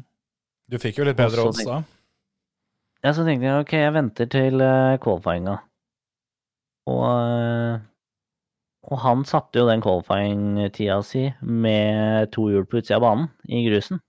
[0.70, 1.82] Du fikk jo litt bedre odds da.
[3.06, 5.60] Ja, så tenkte jeg ok, jeg venter til uh, qualifyinga.
[6.90, 7.82] Og, uh,
[8.86, 13.64] og han satte jo den qualifying-tida si med to hjul på utsida av banen, i
[13.66, 14.02] grusen.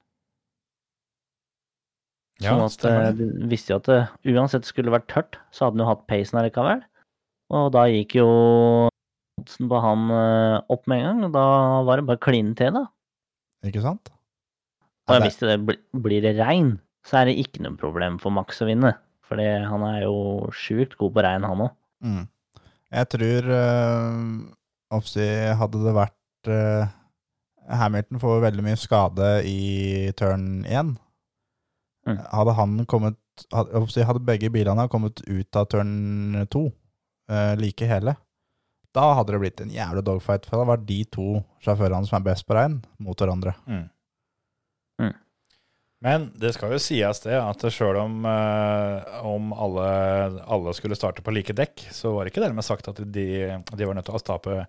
[2.45, 3.31] Ja, sånn at eh, det.
[3.41, 6.37] du visste jo at det uansett skulle vært tørt, så hadde han jo hatt peisen
[6.41, 6.83] allikevel.
[7.55, 8.27] Og da gikk jo
[9.39, 11.47] oddsen på han eh, opp med en gang, og da
[11.87, 12.87] var det bare klin til, da.
[13.67, 14.11] Ikke sant?
[15.07, 18.67] Og hvis det- blir det regn, så er det ikke noe problem for Max å
[18.67, 18.97] vinne.
[19.23, 21.73] For han er jo sjukt god på regn, han òg.
[22.03, 22.27] Mm.
[22.93, 26.87] Jeg tror øh, hadde det vært øh,
[27.67, 30.95] Hamilton får veldig mye skade i turn 1.
[32.07, 32.19] Mm.
[32.31, 33.19] Hadde han kommet
[33.53, 36.73] hadde, hadde begge bilene kommet ut av turn 2 eh,
[37.59, 38.13] like hele,
[38.97, 40.47] da hadde det blitt en jævlig dogfight.
[40.49, 41.29] For det var de to
[41.65, 43.53] sjåførene som er best på regn, mot hverandre.
[43.69, 43.85] Mm.
[45.03, 45.15] Mm.
[46.07, 49.89] Men det skal jo sies det at sjøl om, eh, om alle,
[50.45, 53.89] alle skulle starte på like dekk, så var det ikke dermed sagt at de, de
[53.89, 54.61] var nødt til å stape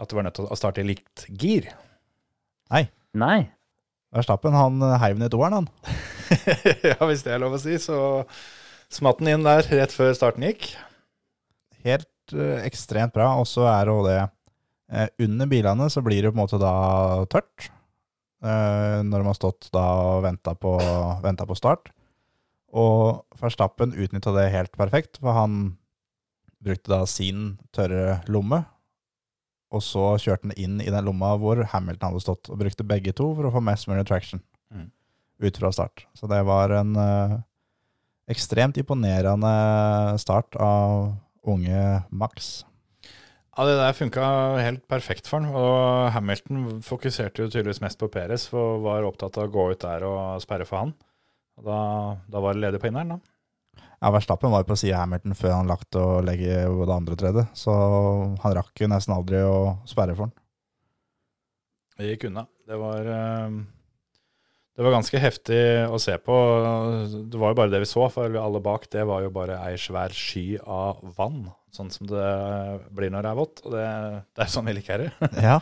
[0.00, 1.66] at de var nødt til å starte i likt gir.
[2.70, 2.84] Nei.
[4.14, 5.98] Verstappen han eh, heiv ned toeren, han.
[6.92, 7.98] ja, hvis det er lov å si, så
[8.90, 10.70] smatt den inn der rett før starten gikk.
[11.84, 13.32] Helt eh, ekstremt bra.
[13.40, 16.74] Og så er det det eh, Under bilene så blir det på en måte da
[17.30, 17.70] tørt.
[18.42, 19.84] eh, når de har stått da
[20.16, 20.76] og venta på,
[21.20, 21.90] på start.
[22.70, 25.76] Og Verstappen utnytta det helt perfekt, for han
[26.62, 28.62] brukte da sin tørre lomme.
[29.74, 33.12] Og så kjørte han inn i den lomma hvor Hamilton hadde stått, og brukte begge
[33.16, 34.86] to for å få mest mulig traction Mm.
[35.42, 36.04] ut fra start.
[36.14, 36.94] Så det var en
[38.30, 39.50] ekstremt imponerende
[40.22, 41.16] start av
[41.56, 42.64] unge Max.
[43.56, 44.26] Ja, Det der funka
[44.62, 45.50] helt perfekt for han.
[45.52, 49.82] Og Hamilton fokuserte jo tydeligvis mest på Perez, og var opptatt av å gå ut
[49.82, 50.94] der og sperre for han.
[51.58, 51.80] Og da,
[52.30, 53.20] da var det ledig på inneren, da.
[54.00, 57.20] Ja, Verstappen var på sida av Hamilton før han lagt å legge både andre og
[57.20, 57.74] tredje, så
[58.40, 60.32] han rakk jo nesten aldri å sperre for han.
[62.00, 62.46] Det gikk unna.
[62.64, 63.58] Det var, eh,
[64.78, 66.34] det var ganske heftig å se på.
[67.28, 69.74] Det var jo bare det vi så, for alle bak det var jo bare ei
[69.80, 71.48] svær sky av vann.
[71.74, 72.30] Sånn som det
[72.96, 73.60] blir når det er vått.
[73.66, 73.86] Og det,
[74.38, 75.10] det er sånn vi liker det.
[75.50, 75.58] Ja.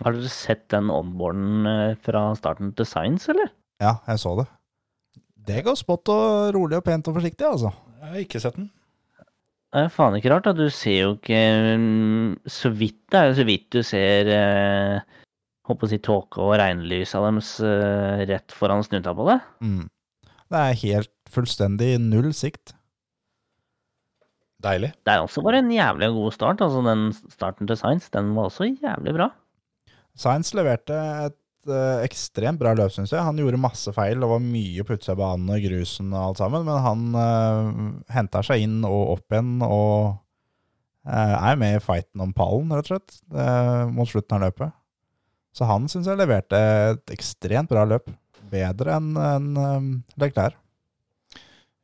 [0.00, 3.50] Har dere sett den onboarden eh, fra starten til Science, eller?
[3.80, 4.46] ja, jeg så det.
[5.50, 7.72] Det går spott og rolig og pent og forsiktig, altså.
[8.00, 8.70] Jeg har ikke sett den.
[9.70, 10.54] Det er faen ikke rart, da.
[10.56, 11.40] Du ser jo ikke
[11.78, 15.19] mm, Så vidt det er jo så vidt du ser eh,
[15.70, 19.38] Håper å si tåke og regnlysa deres uh, rett foran snuta på det.
[19.62, 19.84] Mm.
[20.50, 22.74] Det er helt fullstendig null sikt.
[24.60, 24.90] Deilig.
[25.06, 26.64] Det er også bare en jævlig god start.
[26.64, 29.30] Altså den starten til Science, den var også jævlig bra.
[30.18, 30.96] Science leverte
[31.28, 33.24] et uh, ekstremt bra løp, syns jeg.
[33.24, 34.20] Han gjorde masse feil.
[34.20, 37.94] Det var mye på utsida av banen og grusen og alt sammen, men han uh,
[38.12, 40.18] henta seg inn og opp igjen og
[41.06, 44.76] uh, er med i fighten om pallen, rett og slett, uh, mot slutten av løpet.
[45.56, 46.58] Så han syns jeg leverte
[46.94, 48.10] et ekstremt bra løp.
[48.50, 50.56] Bedre enn en, um, Leclerc.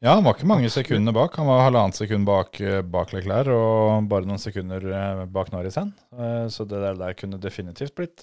[0.05, 1.39] Ja, han var ikke mange sekundene bak.
[1.41, 5.79] Han var halvannet sekund bak, eh, bak Leclerc og bare noen sekunder eh, bak Norris
[5.79, 5.95] igjen.
[6.13, 8.23] Eh, Så det der, der kunne definitivt blitt,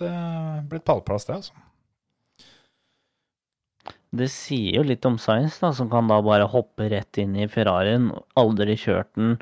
[0.70, 1.54] blitt pallplass, det, altså.
[4.14, 7.50] Det sier jo litt om Science, da, som kan da bare hoppe rett inn i
[7.50, 9.40] Ferrarien, aldri kjørt den,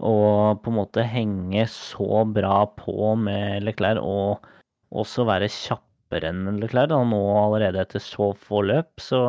[0.00, 4.48] og på en måte henge så bra på med Leclerc, og
[4.94, 6.90] også være kjappere enn Leclerc.
[6.92, 9.22] Da, nå allerede etter så få løp, så,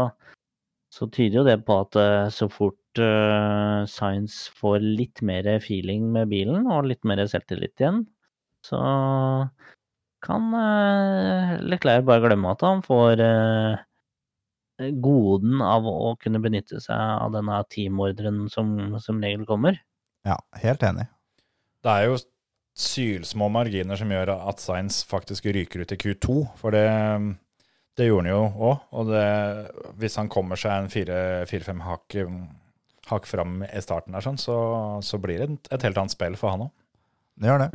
[0.94, 6.12] så tyder jo det på at eh, så fort uh, Science får litt mer feeling
[6.14, 8.04] med bilen, og litt mer selvtillit igjen,
[8.66, 8.82] så
[10.26, 13.84] kan uh, Leclerc bare glemme at han får uh,
[15.02, 19.78] goden av å kunne benytte seg av denne teamordren som som regel kommer.
[20.26, 21.06] Ja, helt enig.
[21.86, 22.18] Det er jo
[22.76, 26.86] sylsmå marginer som gjør at Science faktisk ryker ut i Q2, for det,
[27.96, 28.88] det gjorde han jo òg.
[29.00, 29.28] Og det,
[30.02, 32.18] hvis han kommer seg en fire-fem hakk,
[33.12, 34.58] hakk fram i starten, der, sånn, så,
[35.06, 36.74] så blir det et, et helt annet spill for han òg.
[37.36, 37.70] Det gjør det.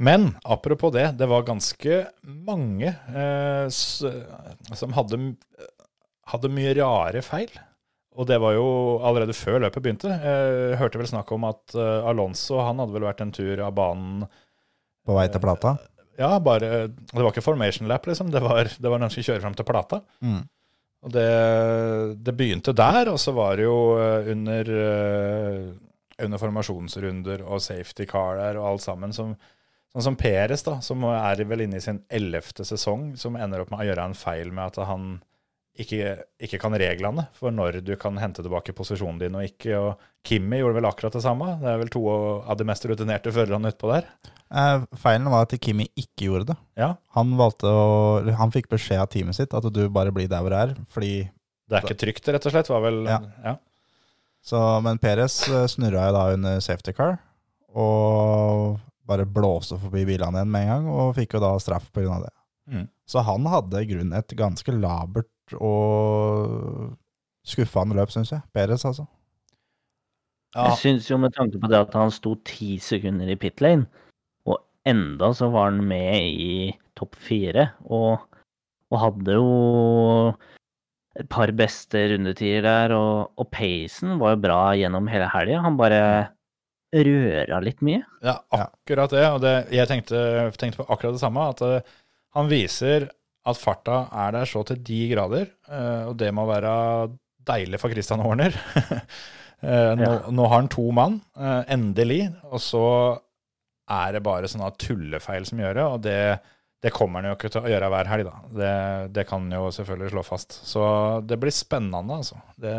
[0.00, 4.04] Men apropos det, det var ganske mange eh, s,
[4.76, 5.20] som hadde,
[6.32, 7.52] hadde mye rare feil.
[8.16, 8.66] Og det var jo
[9.04, 10.08] allerede før løpet begynte.
[10.08, 13.74] Jeg hørte vel snakk om at eh, Alonso han hadde vel vært en tur av
[13.76, 14.24] banen
[15.06, 15.76] På vei til plata.
[16.16, 18.30] Ja, bare Det var ikke formation lap, liksom.
[18.32, 20.00] Det var, det var når han skulle kjøre fram til plata.
[20.24, 20.40] Mm.
[21.06, 21.26] Og det,
[22.24, 25.60] det begynte der, og så var det jo eh, under, eh,
[26.24, 29.36] under formasjonsrunder og safety car der og alt sammen som
[29.96, 33.70] Sånn som Peres, da, som er vel inne i sin ellevte sesong, som ender opp
[33.72, 35.06] med å gjøre en feil med at han
[35.82, 36.14] ikke,
[36.46, 39.76] ikke kan reglene for når du kan hente tilbake posisjonen din og ikke.
[39.78, 41.52] Og Kimmi gjorde vel akkurat det samme.
[41.60, 44.08] Det er vel to av de mest rutinerte førerne utpå der.
[44.50, 46.56] Eh, feilen var at Kimi ikke gjorde det.
[46.78, 50.42] Ja, Han valgte å Han fikk beskjed av teamet sitt at du bare blir der
[50.44, 51.12] hvor du er, fordi
[51.68, 52.68] Det er ikke trygt, rett og slett.
[52.70, 53.20] var vel, Ja.
[53.44, 53.56] ja.
[54.46, 57.16] Så, men Perez eh, snurra jo da under safety car,
[57.74, 62.20] og bare blåste forbi bilene igjen med en gang, og fikk jo da straff pga.
[62.22, 62.32] det.
[62.70, 62.86] Mm.
[63.06, 66.96] Så han hadde i grunnen et ganske labert og
[67.46, 68.42] skuffende løp, syns jeg.
[68.54, 69.06] Perez, altså.
[70.56, 73.60] Ja, Jeg syns jo med tanke på det at han sto ti sekunder i pit
[73.60, 73.86] lane,
[74.48, 78.24] og enda så var han med i topp fire, og,
[78.90, 79.50] og hadde jo
[81.16, 85.62] et par beste rundetider der, og, og pacen var jo bra gjennom hele helga.
[85.64, 86.00] Han bare
[86.96, 88.02] røra litt mye.
[88.24, 89.24] Ja, akkurat det.
[89.32, 90.18] Og det, jeg tenkte,
[90.60, 91.48] tenkte på akkurat det samme.
[91.52, 91.94] At eh,
[92.36, 93.08] han viser
[93.46, 96.72] at farta er der så til de grader, eh, og det må være
[97.46, 98.56] deilig for Christian Horner.
[99.64, 100.16] Eh, nå, Ja.
[100.36, 102.82] nå har han to mann, eh, endelig, og så
[103.88, 106.16] er det bare sånne tullefeil som gjør det, og det,
[106.84, 108.34] det kommer han jo ikke til å gjøre hver helg, da.
[108.60, 108.74] Det,
[109.16, 110.58] det kan han jo selvfølgelig slå fast.
[110.68, 110.82] Så
[111.26, 112.36] det blir spennende, altså.
[112.60, 112.74] Det,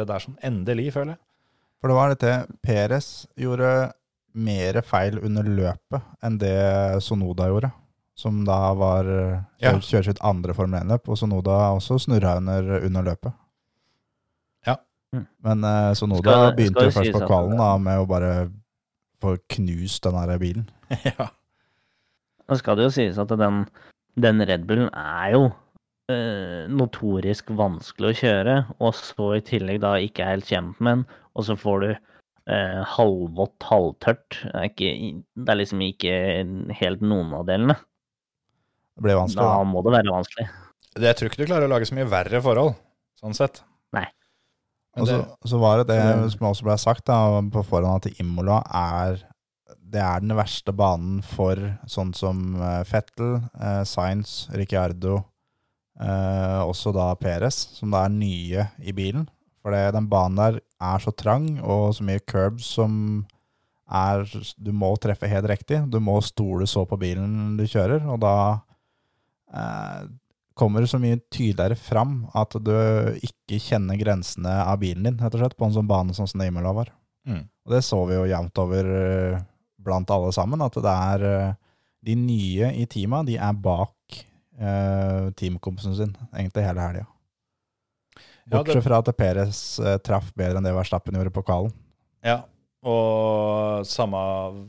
[0.00, 1.20] det der sånn endelig, føler jeg.
[1.82, 2.32] For det var dette
[2.64, 3.70] Peres gjorde
[4.32, 6.56] mer feil under løpet enn det
[7.04, 7.74] Sonoda gjorde.
[8.18, 9.72] Som da var Ja.
[9.72, 13.32] kjør, kjører sitt andre Formel 1-løp, og Sonoda også snurra under, under løpet.
[14.66, 14.76] Ja.
[15.16, 15.26] Mm.
[15.46, 18.32] Men uh, Sonoda Skal- skal begynte jo først på at- kvalen da, med å bare
[19.22, 20.68] få knust den der bilen.
[21.08, 21.30] ja.
[22.48, 23.62] Nå skal det jo sies at den,
[24.20, 25.44] den Red Bullen er jo
[26.12, 30.98] eh, notorisk vanskelig å kjøre, og så i tillegg da ikke er helt kjent med
[30.98, 31.04] den,
[31.38, 34.42] og så får du eh, halvvått, halvtørt.
[34.42, 36.18] Det er, ikke, det er liksom ikke
[36.82, 37.78] helt noen av delene.
[38.96, 39.42] Det ble vanskelig.
[39.42, 39.68] Da Da.
[39.68, 40.48] må det være vanskelig.
[40.92, 42.74] Det, jeg tror ikke du klarer å lage så mye verre forhold,
[43.20, 43.62] sånn sett.
[43.96, 44.06] Nei.
[45.00, 47.16] Og så, så var det det som også ble sagt da,
[47.52, 49.22] på forhånd, at Imola er
[49.92, 51.58] det er den verste banen for
[51.90, 55.18] sånn som eh, Fettel, eh, Sainz, Ricciardo,
[56.00, 59.26] eh, også da Perez, som da er nye i bilen.
[59.62, 62.94] For den banen der er så trang, og så mye curbs som
[63.92, 64.24] er
[64.56, 65.82] Du må treffe helt riktig.
[65.92, 68.34] Du må stole så på bilen du kjører, og da
[69.52, 70.02] eh,
[70.54, 72.72] kommer det så mye tydeligere fram at du
[73.24, 76.42] ikke kjenner grensene av bilen din, rett og slett, på en sånn bane sånn som
[76.42, 76.90] det Imola var.
[77.28, 77.46] Mm.
[77.66, 79.40] Og det så vi jo jevnt over eh,
[79.82, 81.54] blant alle sammen, at det er eh,
[82.04, 84.18] de nye i teama, de er bak
[84.58, 87.06] eh, teamkompisen sin, egentlig hele helga.
[88.50, 91.72] Ja, det- fra at Perez eh, traff bedre enn det Verstappen gjorde på kvalen.
[92.26, 92.42] Ja,
[92.82, 94.18] og samme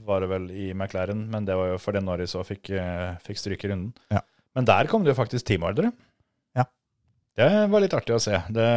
[0.05, 2.69] var det vel i McLaren, men det var jo fordi Norris òg fikk,
[3.25, 3.91] fikk stryke i runden.
[4.13, 4.21] Ja.
[4.55, 5.89] Men der kom det jo faktisk teamordre.
[6.57, 6.65] Ja.
[7.39, 8.37] Det var litt artig å se.
[8.53, 8.67] Det,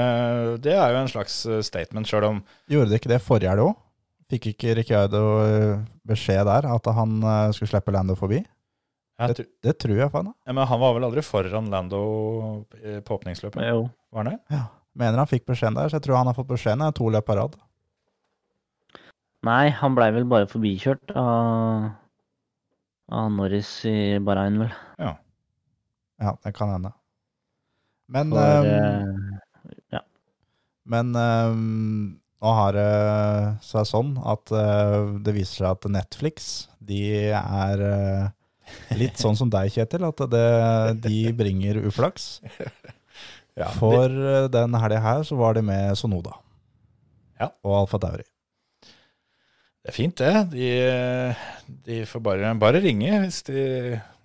[0.65, 2.39] det er jo en slags eh, statement, sjøl om
[2.73, 3.75] Gjorde de ikke det forrige helg òg?
[4.33, 8.41] Fikk ikke Ricciardo eh, beskjed der at han eh, skulle slippe Lando forbi?
[9.17, 10.33] jeg Det, tror- det tror jeg faen.
[10.49, 12.01] ja, Men han var vel aldri foran Lando
[12.73, 13.62] på åpningsløpet?
[13.69, 13.85] Jo.
[14.12, 14.41] Var han det?
[14.57, 14.65] Ja.
[14.97, 17.25] Mener han fikk beskjeden der, så jeg tror han har fått beskjeden i to løp
[17.29, 17.57] på rad.
[19.47, 21.91] Nei, han blei vel bare forbikjørt av,
[23.15, 24.73] av Norris i Bahrain, vel.
[24.99, 25.12] Ja,
[26.18, 26.92] det kan hende.
[28.09, 29.38] Men, For, um,
[29.92, 30.00] ja.
[30.87, 32.90] men um, nå har det
[33.66, 37.02] seg sånn at uh, det viser seg at Netflix, de
[37.35, 38.29] er uh,
[38.98, 40.46] litt sånn som deg, Kjetil, at det,
[41.07, 42.37] de bringer uflaks.
[43.57, 46.35] Ja, For eh, den helga her så var de med Sonoda.
[47.40, 47.48] Ja.
[47.64, 48.26] Og Alfa Tauri.
[49.87, 50.31] Det er fint, det.
[50.51, 50.68] De,
[51.87, 53.61] de får bare, bare ringe hvis de,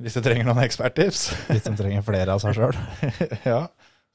[0.02, 1.20] hvis de trenger noen eksperttips.
[1.52, 2.80] Hvis de trenger flere av seg sjøl.
[3.52, 3.68] ja.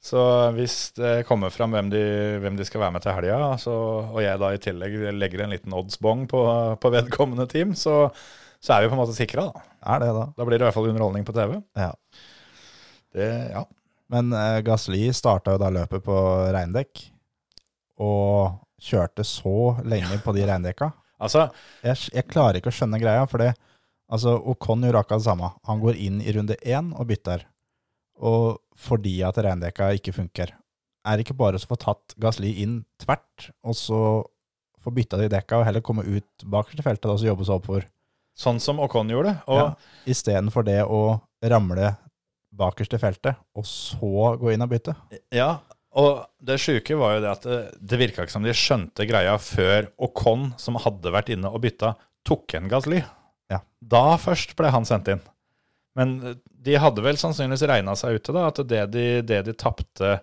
[0.03, 0.25] Så
[0.57, 2.03] hvis det kommer fram hvem de,
[2.43, 3.39] hvem de skal være med til helga,
[3.71, 6.43] og jeg da i tillegg legger en liten oddsbong på,
[6.83, 7.95] på vedkommende team, så,
[8.59, 9.47] så er vi på en måte sikra.
[9.47, 9.65] Da.
[9.95, 10.27] Er det, da.
[10.35, 11.57] da blir det i hvert fall underholdning på TV.
[11.79, 11.89] Ja.
[13.15, 13.63] Det, ja.
[14.11, 16.21] Men eh, Gasli starta jo da løpet på
[16.59, 17.07] regndekk,
[18.03, 20.91] og kjørte så lenge på de regndekka.
[21.19, 21.47] Altså,
[21.83, 23.53] Jeg, jeg klarer ikke å skjønne greia, for det
[24.11, 25.51] altså, Ocon gjorde akkurat det samme.
[25.69, 27.45] Han går inn i runde én og bytter,
[28.21, 30.53] og fordi at regndekka ikke funker.
[31.07, 33.99] Er det ikke bare å få tatt Gasli inn tvert, og så
[34.83, 37.61] få bytta de dekka, og heller komme ut bakerst i feltet og så jobbe seg
[37.61, 37.87] oppover?
[38.37, 39.31] sånn som Ocon gjorde.
[39.49, 39.69] Og Ja.
[40.05, 41.95] Istedenfor det å ramle
[42.53, 44.93] bakerst i feltet, og så gå inn og bytte.
[45.33, 45.59] Ja,
[45.97, 49.37] og det sjuke var jo det at det, det virka ikke som de skjønte greia
[49.41, 51.95] før Ocon, som hadde vært inne og bytta,
[52.27, 53.01] tok en Gasly.
[53.51, 53.63] Ja.
[53.81, 55.23] Da først ble han sendt inn.
[55.97, 60.19] Men de hadde vel sannsynligvis regna seg ute, da, at det de, det de tapte,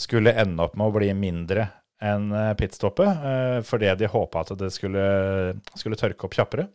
[0.00, 1.68] skulle ende opp med å bli mindre
[2.00, 5.02] enn eh, pitstoppet, eh, fordi de håpa at det skulle,
[5.76, 6.66] skulle tørke opp kjappere.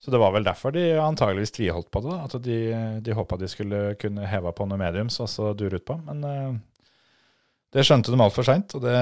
[0.00, 2.14] Så det var vel derfor de antageligvis tviholdt på det.
[2.14, 2.56] da, At de,
[3.04, 5.96] de håpa de skulle kunne heve på noe mediums og så dure ut på.
[6.08, 6.56] Men eh,
[7.76, 8.96] det skjønte de altfor seint, og det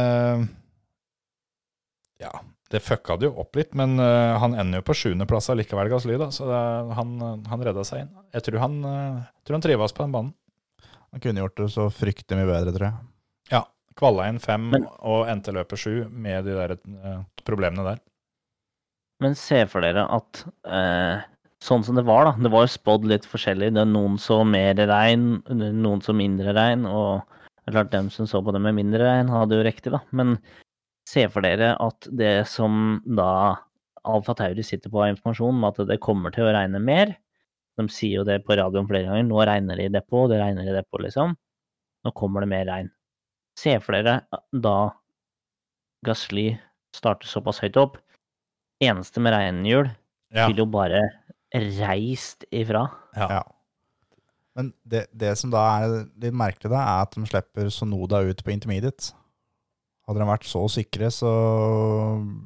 [2.22, 2.32] Ja,
[2.72, 6.16] det fucka det jo opp litt, men uh, han ender jo på sjuendeplass allikevel, Gasly,
[6.18, 6.62] da, så det,
[6.98, 7.12] han,
[7.50, 8.14] han redda seg inn.
[8.34, 10.32] Jeg tror han, uh, tror han trives på den banen.
[11.14, 12.96] Han kunne gjort det så fryktelig mye bedre, tror jeg.
[13.52, 13.60] Ja.
[13.94, 18.02] Kvalla inn fem Men- og endte løpet sju med de der uh, problemene der.
[19.22, 21.22] Men se for dere at uh,
[21.62, 22.32] sånn som det var, da.
[22.42, 23.70] Det var jo spådd litt forskjellig.
[23.76, 26.82] Det er noen så mer regn, noen så mindre regn.
[26.90, 27.22] Og
[27.64, 30.00] det er klart dem som så på det med mindre regn, hadde jo riktig, da.
[30.12, 30.37] Men
[31.09, 33.57] se for dere at det som da
[34.05, 37.14] Alfa Tauri sitter på av informasjon om at det kommer til å regne mer.
[37.81, 39.24] De sier jo det på radioen flere ganger.
[39.27, 41.33] Nå regner det i depot, det regner i depot, liksom.
[42.05, 42.90] Nå kommer det mer regn.
[43.59, 44.18] Se for dere
[44.53, 44.77] da
[46.05, 46.50] Gasly
[46.94, 47.96] starter såpass høyt opp.
[48.85, 49.88] Eneste med regnhjul
[50.35, 50.48] Ja.
[50.48, 51.00] vil jo bare
[51.55, 52.90] reist ifra.
[53.16, 53.42] Ja.
[54.55, 58.45] Men det, det som da er litt merkelig, da, er at de slipper Sonoda ut
[58.45, 59.12] på intermediate.
[60.07, 61.33] Hadde de vært så sikre, så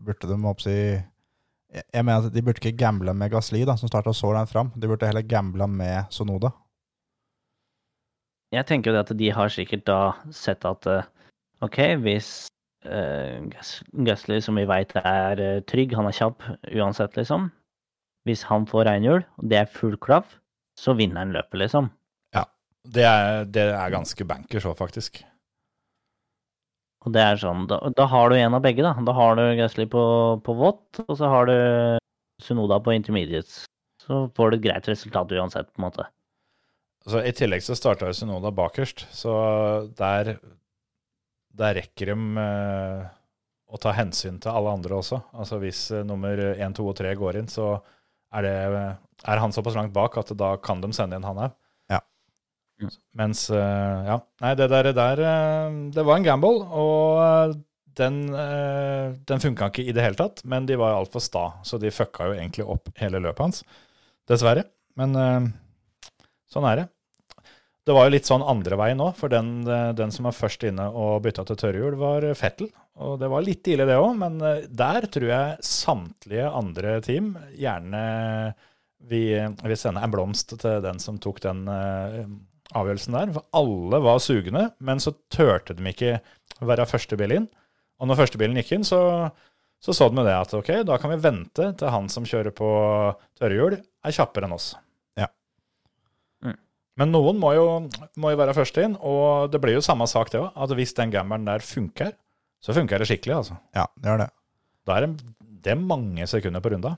[0.06, 0.78] burde de oppsi
[1.68, 4.70] jeg mener at de burde ikke gamble med Gasli, da, som starta så langt fram.
[4.76, 6.54] De burde heller gamble med Sonoda.
[8.54, 10.00] Jeg tenker jo det at de har sikkert da
[10.32, 11.08] sett at eh,
[11.60, 12.48] OK, hvis
[12.88, 13.44] uh,
[14.06, 17.50] Gasly, som vi veit er eh, trygg, han er kjapp uansett, liksom
[18.24, 20.38] Hvis han får regnhjul, og det er full klaff,
[20.78, 21.90] så vinner han løpet, liksom.
[22.88, 25.20] Det, er, det er ganske bankers òg, faktisk.
[27.06, 28.94] Og det er sånn, da, da har du en av begge, da.
[29.06, 30.02] Da har du Gasly på,
[30.44, 31.56] på vått, og så har du
[32.42, 33.64] Sunoda på intermediates.
[34.02, 36.08] Så får du et greit resultat uansett, på en måte.
[37.08, 39.34] Så I tillegg så starta Sunoda bakerst, så
[39.98, 40.34] der,
[41.56, 43.06] der rekker de eh,
[43.68, 45.20] å ta hensyn til alle andre også.
[45.36, 47.76] Altså Hvis eh, nummer 1, 2 og 3 går inn, så
[48.34, 48.84] er, det,
[49.24, 51.56] er han såpass langt bak at da kan de sende inn han òg.
[53.18, 54.18] Mens eh, Ja.
[54.42, 57.56] Nei, det der, der eh, Det var en gamble, og eh,
[57.98, 58.20] den,
[59.26, 60.44] den funka ikke i det hele tatt.
[60.46, 63.64] Men de var altfor sta, så de fucka jo egentlig opp hele løpet hans.
[64.30, 64.62] Dessverre.
[64.94, 65.16] Men
[66.46, 66.84] sånn er det.
[67.90, 69.66] det var jo litt sånn andre veien òg, for den,
[69.98, 72.70] den som var først inne og bytta til tørrhjul, var Fettel.
[73.02, 74.38] Og det var litt ille, det òg, men
[74.70, 78.04] der tror jeg samtlige andre team gjerne
[79.10, 81.66] vil, vi sende en blomst til den som tok den
[82.76, 83.32] avgjørelsen der.
[83.36, 86.18] For alle var sugende, men så turte de ikke
[86.64, 87.48] være første bil inn.
[87.98, 89.00] Og når første bilen gikk inn, så
[89.78, 92.68] så så de det at ok, da kan vi vente til han som kjører på
[93.38, 94.72] tørrhjul, er kjappere enn oss.
[95.18, 95.28] Ja.
[96.42, 96.56] Mm.
[96.98, 97.66] Men noen må jo,
[98.18, 100.50] må jo være først inn, og det blir jo samme sak det òg.
[100.50, 102.10] At hvis den gambelen der funker,
[102.58, 103.60] så funker det skikkelig, altså.
[103.76, 104.28] Ja, det gjør det.
[104.88, 105.30] Da er det,
[105.62, 106.96] det er mange sekunder på runda.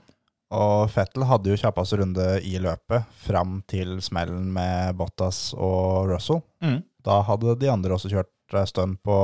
[0.51, 6.41] Og Fettel hadde jo kjappest runde i løpet fram til smellen med Bottas og Russell.
[6.63, 6.81] Mm.
[7.07, 9.17] Da hadde de andre også kjørt eh, stønn på,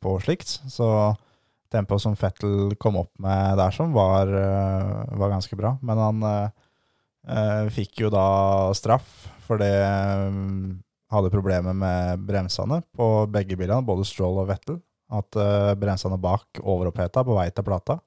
[0.00, 1.16] på slikt, så
[1.72, 5.74] tempoet som Fettel kom opp med der som var, eh, var ganske bra.
[5.82, 6.66] Men han eh,
[7.34, 8.26] eh, fikk jo da
[8.78, 10.78] straff for det mm,
[11.12, 14.80] hadde problemer med bremsene på begge bilene, både Stroll og Vettel.
[15.12, 18.00] At eh, bremsene bak overoppheta på vei til plata.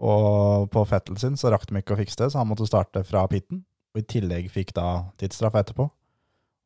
[0.00, 3.02] Og på Fettel sin så rakk de ikke å fikse det, så han måtte starte
[3.04, 3.64] fra pitten.
[3.94, 4.86] Og i tillegg fikk da
[5.20, 5.88] tidsstraff etterpå.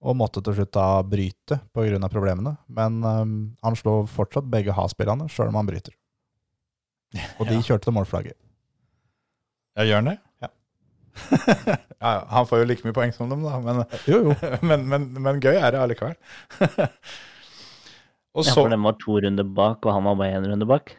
[0.04, 2.08] Og måtte til slutt da bryte pga.
[2.12, 2.56] problemene.
[2.68, 5.94] Men um, han slår fortsatt begge ha-spillerne, sjøl om han bryter.
[7.40, 7.62] Og de Ja.
[7.62, 8.36] kjørte til målflagget.
[9.78, 10.18] Ja, gjør han det?
[10.44, 10.48] Ja.
[12.02, 14.34] ja, ja, han får jo like mye poeng som dem, da, men, Jo, jo.
[14.66, 16.14] men, men, men gøy er det allikevel.
[18.34, 20.94] og Ja, for den var to runder bak, og han var bare én runde bak.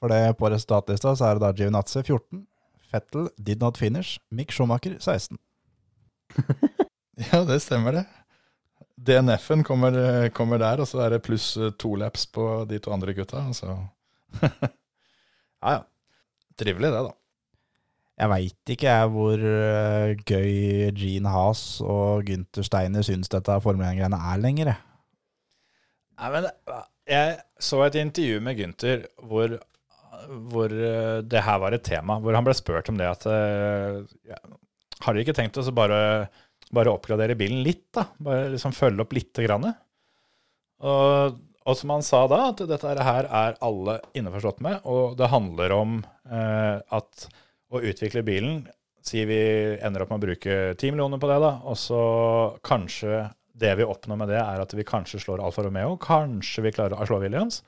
[0.00, 2.44] For det på resultatlista så er det da Giovinazzi 14,
[2.90, 5.38] Fettel did not finish, Mick Schumacher 16.
[7.16, 8.02] Ja, det stemmer det.
[8.96, 9.94] DNF-en kommer,
[10.36, 13.40] kommer der, og så er det pluss eh, to laps på de to andre gutta.
[13.56, 13.72] Så.
[14.42, 15.78] ja, ja.
[16.60, 17.14] Trivelig det, da.
[18.16, 20.52] Jeg veit ikke jeg hvor eh, gøy
[20.96, 24.70] Gene Haas og Gunther Steiner syns dette Formel 1-greiene er lenger.
[26.16, 26.48] Nei, men
[27.08, 29.58] jeg så et intervju med Gunther hvor,
[30.50, 32.18] hvor eh, det her var et tema.
[32.22, 34.38] Hvor han ble spurt om det at eh, ja,
[35.04, 35.98] Har dere ikke tenkt oss å bare,
[36.74, 38.08] bare oppgradere bilen litt, da?
[38.18, 39.68] Bare liksom følge opp lite grann?
[40.86, 45.32] Og, og som han sa da, at dette her er alle innforstått med, og det
[45.32, 46.00] handler om
[46.30, 47.28] eh, at
[47.72, 48.66] å utvikle bilen
[49.06, 49.38] Si vi
[49.86, 51.98] ender opp med å bruke 10 millioner på det, da, og så
[52.66, 53.20] kanskje
[53.54, 56.98] det vi oppnår med det, er at vi kanskje slår Alfa Romeo, kanskje vi klarer
[56.98, 57.60] å slå Williams.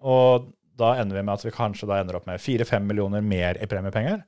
[0.00, 3.58] Og da ender vi med at vi kanskje da ender opp med 4-5 millioner mer
[3.62, 4.22] i premiepenger.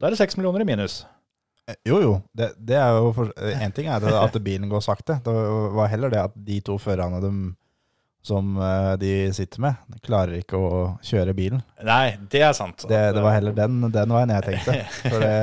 [0.00, 1.02] Da er det 6 millioner i minus.
[1.68, 2.12] Eh, Jo, jo.
[2.32, 5.18] Det, det er jo for, En ting er at, at bilen går sakte.
[5.24, 5.34] Det
[5.76, 7.32] var heller det at de to førerne de,
[8.24, 11.62] som eh, de sitter med, klarer ikke å kjøre bilen.
[11.84, 12.86] Nei, det er sant.
[12.88, 14.78] Det, det var heller den, den veien jeg tenkte.
[15.06, 15.34] For det,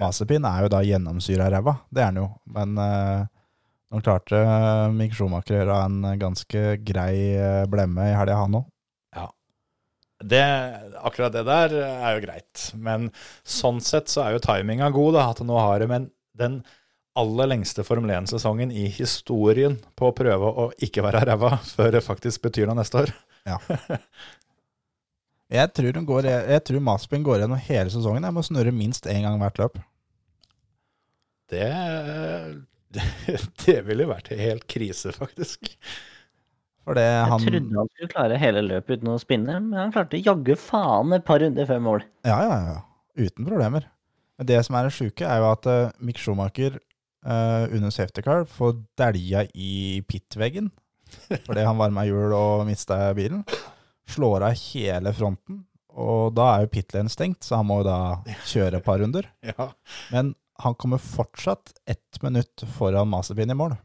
[0.00, 1.78] Mazepin er jo da gjennomsyra ræva.
[1.90, 2.28] Det er han jo.
[2.56, 3.24] Men eh,
[3.94, 4.40] nå klarte
[4.96, 8.70] Mick Schumacher å gjøre en ganske grei eh, blemme i helga, han òg.
[10.24, 10.40] Det,
[11.04, 12.68] akkurat det der er jo greit.
[12.80, 13.10] Men
[13.44, 15.26] sånn sett så er jo timinga god, da.
[15.34, 16.62] At nå har de en- den
[17.14, 22.02] aller lengste Formel 1-sesongen i historien på å prøve å ikke være ræva før det
[22.06, 23.12] faktisk betyr noe neste år.
[25.54, 28.24] Jeg tror, går, jeg tror Mazepin går gjennom hele sesongen.
[28.26, 29.76] Jeg må snurre minst én gang hvert løp.
[31.52, 31.68] Det,
[32.96, 33.04] det,
[33.66, 35.74] det ville vært helt krise, faktisk.
[36.84, 39.92] For det Jeg han trodde han skulle klare hele løpet uten å spinne, men han
[39.94, 42.06] klarte jaggu faen et par runder før mål.
[42.28, 42.78] Ja, ja, ja.
[43.24, 43.88] Uten problemer.
[44.38, 46.76] Men det som er det sjuke, er jo at eh, Mick Schumacher
[47.24, 50.72] uh, under safety car får dælja i pittveggen
[51.46, 53.44] fordi han varma hjul og mista bilen.
[54.10, 55.62] Slår av hele fronten,
[55.94, 57.98] og da er jo pitlane stengt, så han må jo da
[58.52, 59.30] kjøre et par runder.
[59.46, 59.70] Ja.
[60.12, 63.76] Men han kommer fortsatt ett minutt foran Mazepin i mål.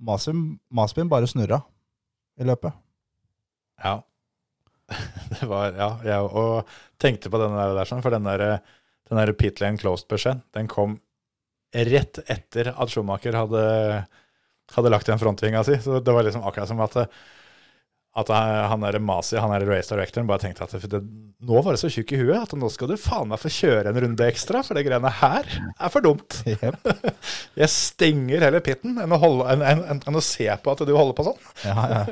[0.00, 1.60] Mazepin bare snurra
[2.40, 2.76] i løpet.
[3.84, 4.00] Ja.
[5.30, 6.70] Det var, ja, jeg og
[7.00, 8.60] tenkte på den der sånn, for den der,
[9.08, 10.98] den der pit lane closed-beskjeden, den kom
[11.70, 13.62] rett etter at Schumacher hadde,
[14.74, 15.76] hadde lagt igjen frontvinga si.
[15.82, 16.96] Så det var liksom akkurat som at,
[18.18, 21.00] at han der Masi, han der race directoren, bare tenkte at det,
[21.46, 23.92] nå var det så tjukk i huet at nå skal du faen meg få kjøre
[23.92, 26.40] en runde ekstra, for det greiene her er for dumt.
[27.60, 30.82] Jeg stenger heller pitten enn å, holde, enn, enn, enn, enn å se på at
[30.86, 31.50] du holder på sånn.
[31.70, 32.04] Ja, ja.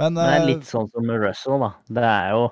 [0.00, 1.72] Men, Det er eh, litt sånn som med Russell, da.
[1.88, 2.44] Det er jo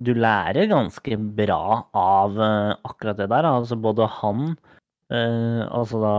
[0.00, 1.62] Du lærer ganske bra
[1.96, 3.48] av eh, akkurat det der.
[3.48, 4.54] Altså både han,
[5.12, 6.14] eh, altså da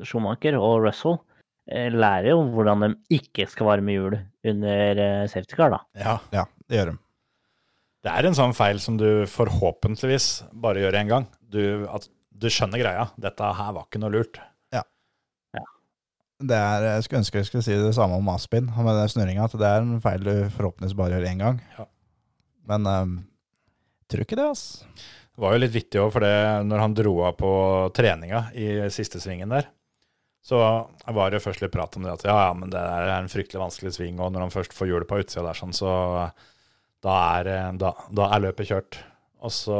[0.00, 1.20] Schumacher og Russell,
[1.70, 4.16] lærer jo hvordan de ikke skal varme hjul
[4.50, 5.80] under eh, safety car, da.
[5.98, 6.16] Ja.
[6.34, 6.96] ja, det gjør de.
[8.00, 11.26] Det er en sånn feil som du forhåpentligvis bare gjør én gang.
[11.52, 13.10] Du, at du skjønner greia.
[13.20, 14.40] Dette her var ikke noe lurt.
[14.72, 14.84] Ja.
[16.40, 19.44] det er, jeg skulle ønske jeg skulle si det samme om Aspin med den snurringa,
[19.44, 21.60] at det er en feil du forhåpentligvis bare gjør én gang.
[21.76, 21.88] Ja.
[22.70, 23.16] Men um,
[24.08, 24.64] tror ikke det, ass.
[25.30, 26.34] Det var jo litt vittig òg, for det,
[26.68, 27.52] når han dro av på
[27.96, 29.68] treninga i siste svingen der,
[30.42, 30.58] så
[31.12, 33.60] var det først litt prat om det at ja, ja, men det er en fryktelig
[33.60, 35.92] vanskelig sving, og når han først får hjulet på utsida der, sånn, så
[37.04, 39.00] da er, da, da er løpet kjørt.
[39.40, 39.76] Og så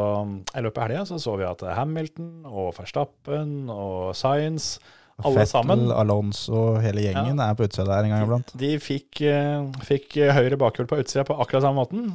[0.57, 4.81] i løpet av helga så, så vi at Hamilton og Verstappen og Science
[5.21, 5.87] alle Fettel, sammen.
[5.93, 8.53] Alonso, hele gjengen er på utsida der en gang iblant.
[8.61, 12.13] De fikk, eh, fikk høyre bakhjul på utsida på akkurat samme måten.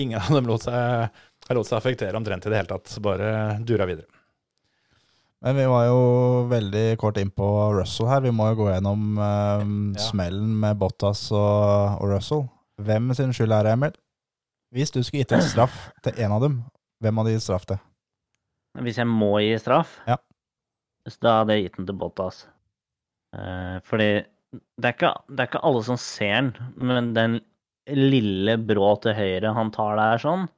[0.00, 1.20] Ingen av dem lot seg,
[1.52, 2.96] lot seg affektere omtrent i det hele tatt.
[3.04, 4.08] Bare dura videre.
[5.46, 5.98] Men vi var jo
[6.50, 8.24] veldig kort inn på Russell her.
[8.24, 10.02] Vi må jo gå gjennom eh, Ja.
[10.08, 12.48] smellen med Bottas og, og Russell.
[12.82, 13.94] Hvem sin skyld er det, Emil?
[14.74, 16.56] Hvis du skulle gitt en straff til en av dem,
[17.00, 17.78] hvem hadde gitt straff til?
[18.82, 20.18] Hvis jeg må gi straff, Ja.
[21.08, 22.42] så da hadde jeg gitt den til Bottas.
[23.38, 24.10] Eh, fordi
[24.82, 26.50] det er, ikke, det er ikke alle som ser den,
[26.90, 27.38] men den
[27.94, 30.48] lille brå til høyre han tar der sånn,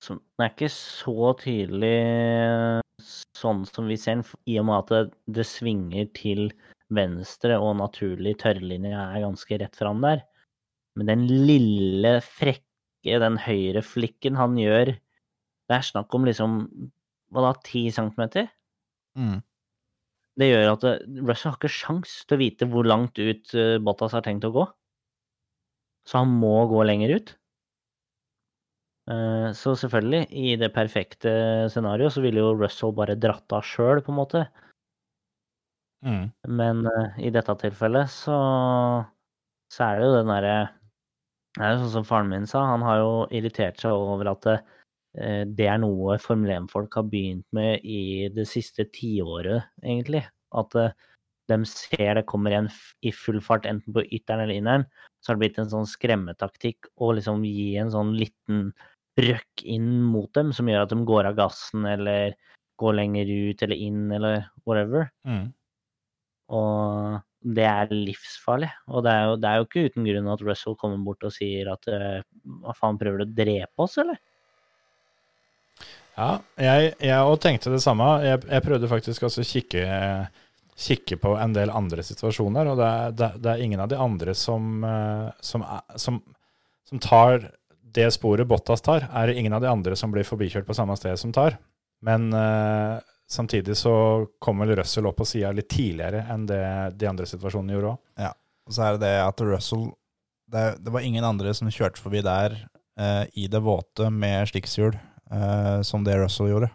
[0.00, 1.96] så den er ikke så tydelig
[3.36, 5.02] sånn som vi ser den, i og med at det,
[5.40, 6.50] det svinger til
[6.94, 10.24] venstre og naturlig tørrlinje er ganske rett fram der.
[10.98, 14.94] Men den lille frekke, den høyre flikken han gjør,
[15.70, 16.58] det er snakk om liksom
[17.30, 18.48] hva da, 10 centimeter?
[19.14, 19.38] Mm.
[20.40, 23.76] Det gjør at eh, Russell har ikke sjans til å vite hvor langt ut eh,
[23.82, 24.64] Bottas har tenkt å gå.
[26.08, 27.34] Så han må gå lenger ut.
[29.08, 31.30] Eh, Så selvfølgelig, i det perfekte
[31.72, 34.44] scenarioet, så ville jo Russell bare dratt av sjøl, på en måte.
[36.04, 36.30] Mm.
[36.48, 38.36] Men eh, i dette tilfellet så,
[39.72, 40.54] så er det jo den derre
[41.58, 44.46] Det er jo sånn som faren min sa, han har jo irritert seg over at
[44.54, 50.22] eh, det er noe Formel 1-folk har begynt med i det siste tiåret, egentlig.
[50.56, 50.72] At
[51.50, 52.70] de ser det kommer en
[53.02, 54.86] i full fart, enten på ytteren eller inneren,
[55.20, 58.70] så har det blitt en sånn skremmetaktikk å liksom gi en sånn liten
[59.20, 62.36] røkk inn mot dem, som gjør at de går av gassen eller
[62.80, 65.10] går lenger ut eller inn eller whatever.
[65.28, 65.50] Mm.
[66.56, 68.70] Og det er livsfarlig.
[68.88, 71.34] Og det er, jo, det er jo ikke uten grunn at Russell kommer bort og
[71.34, 72.20] sier at eh,
[72.64, 74.20] hva faen, prøver du å drepe oss, eller?
[76.20, 76.94] Ja, jeg,
[77.24, 78.08] òg tenkte det samme.
[78.24, 79.84] Jeg, jeg prøvde faktisk også å kikke,
[80.80, 83.98] kikke på en del andre situasjoner, og det er, det, det er ingen av de
[84.00, 85.64] andre som, eh, som,
[86.00, 86.20] som,
[86.88, 87.50] som tar
[87.90, 90.96] det sporet Bottas tar, er det ingen av de andre som blir forbikjørt på samme
[90.98, 91.58] sted som tar.
[92.06, 93.92] Men uh, samtidig så
[94.40, 96.62] kom vel Russell opp på sida litt tidligere enn det
[96.96, 98.36] de andre situasjonene gjorde òg.
[98.70, 99.88] Og så er det det at Russell
[100.50, 102.54] Det, det var ingen andre som kjørte forbi der
[102.98, 106.70] uh, i det våte med stikkshjul uh, som det Russell gjorde.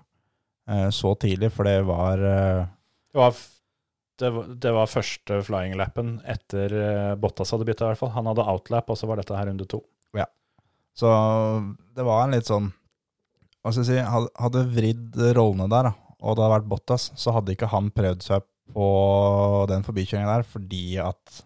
[0.66, 3.36] Så tidlig, for det var Det var,
[4.22, 4.32] det,
[4.64, 8.14] det var første flying-lappen etter eh, Bottas hadde bytta, i hvert fall.
[8.16, 9.82] Han hadde outlap, og så var dette her runde to.
[10.16, 10.28] Ja.
[10.96, 11.12] Så
[11.96, 12.70] det var en litt sånn
[13.60, 15.90] Hva skal jeg si Hadde, vridd rollene der,
[16.22, 18.46] og det hadde vært Bottas, så hadde ikke han prøvd seg
[18.76, 18.86] på
[19.70, 21.42] den forbikjøringen der fordi at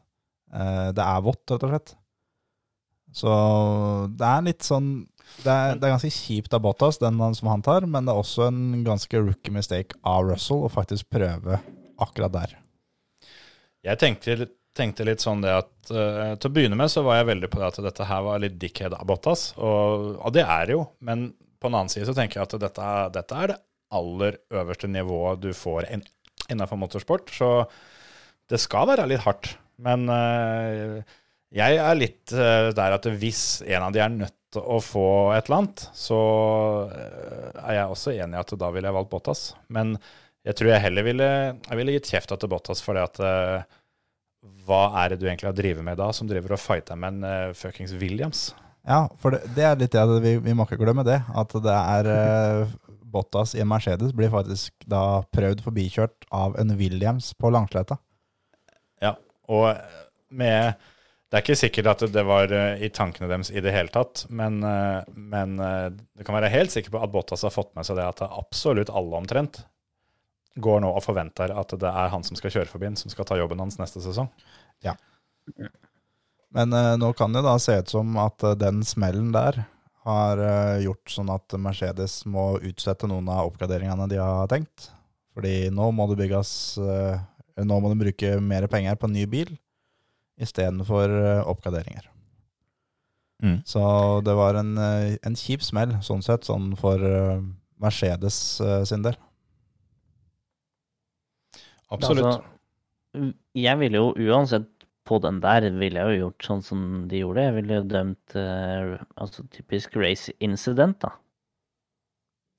[0.53, 1.95] eh, det er vått, rett og slett.
[3.19, 3.33] Så
[4.13, 4.89] det er litt sånn
[5.41, 8.21] Det er, det er ganske kjipt av Bottas, den som han tar, men det er
[8.21, 11.57] også en ganske rookie mistake av Russell å faktisk prøve
[12.03, 12.55] akkurat der.
[13.85, 17.29] Jeg tenkte, tenkte litt sånn det at uh, Til å begynne med så var jeg
[17.31, 20.67] veldig på det at dette her var litt dickhead av Bottas, og, og det er
[20.67, 20.83] det jo.
[21.05, 21.29] Men
[21.59, 23.59] på den annen side så tenker jeg at dette, dette er det
[23.95, 26.03] aller øverste nivået du får inn,
[26.49, 27.31] innenfor motorsport.
[27.33, 27.49] Så
[28.49, 29.53] det skal være litt hardt.
[29.81, 30.99] Men uh,
[31.55, 35.09] jeg er litt uh, der at hvis en av de er nødt til å få
[35.35, 36.19] et eller annet, så
[36.89, 39.43] er jeg også enig i at da ville jeg valgt Bottas.
[39.69, 39.93] Men
[40.49, 43.77] jeg tror jeg heller ville, jeg ville gitt kjefta til Bottas for det at uh,
[44.65, 47.27] hva er det du egentlig har drevet med da, som driver og fighter med en
[47.51, 48.49] uh, fuckings Williams?
[48.87, 51.19] Ja, for det, det er litt det vi, vi må ikke glemme det.
[51.37, 52.75] At det er uh,
[53.13, 57.99] Bottas i en Mercedes blir faktisk da prøvd forbikjørt av en Williams på langsletta.
[59.03, 59.15] Ja,
[59.49, 59.75] og
[60.29, 60.79] med
[61.29, 62.49] Det er ikke sikkert at det var
[62.81, 64.63] i tankene deres i det hele tatt, men,
[65.13, 68.17] men du kan være helt sikker på at Bottas har fått med seg det at
[68.17, 69.59] det er absolutt alle omtrent
[70.55, 73.37] går nå og forventer at det er han som skal kjøre forbi, som skal ta
[73.39, 74.29] jobben hans neste sesong.
[74.85, 74.95] Ja.
[76.55, 79.63] Men uh, nå kan det da se ut som at uh, den smellen der
[80.07, 84.89] har uh, gjort sånn at Mercedes må utsette noen av oppgraderingene de har tenkt.
[85.37, 86.51] Fordi nå må det bygges
[87.59, 89.49] Nå må de bruke mer penger på en ny bil
[90.39, 92.07] istedenfor uh, oppgraderinger.
[93.43, 93.57] Mm.
[93.67, 93.81] Så
[94.23, 97.03] det var en, en kjip smell, sånn sett, sånn for
[97.79, 98.39] Mercedes
[98.87, 99.15] sin del.
[101.95, 102.25] Absolutt.
[102.25, 104.67] Altså, Jeg ville jo uansett
[105.09, 107.47] på den der ville jeg jo gjort sånn som de gjorde.
[107.47, 111.15] Jeg ville jo dømt uh, altså typisk race incident, da.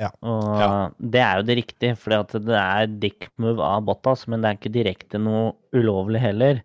[0.00, 0.08] Ja.
[0.24, 0.70] Og Ja.
[0.98, 4.58] det er jo det riktige, for det er dick move av Bottas, men det er
[4.58, 6.62] ikke direkte noe ulovlig heller.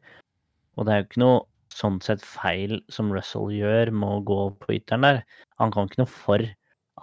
[0.80, 1.44] Og det er jo ikke noe
[1.76, 5.22] sånn sett feil som Russell gjør med å gå på ytteren der.
[5.60, 6.40] Han kan ikke noe for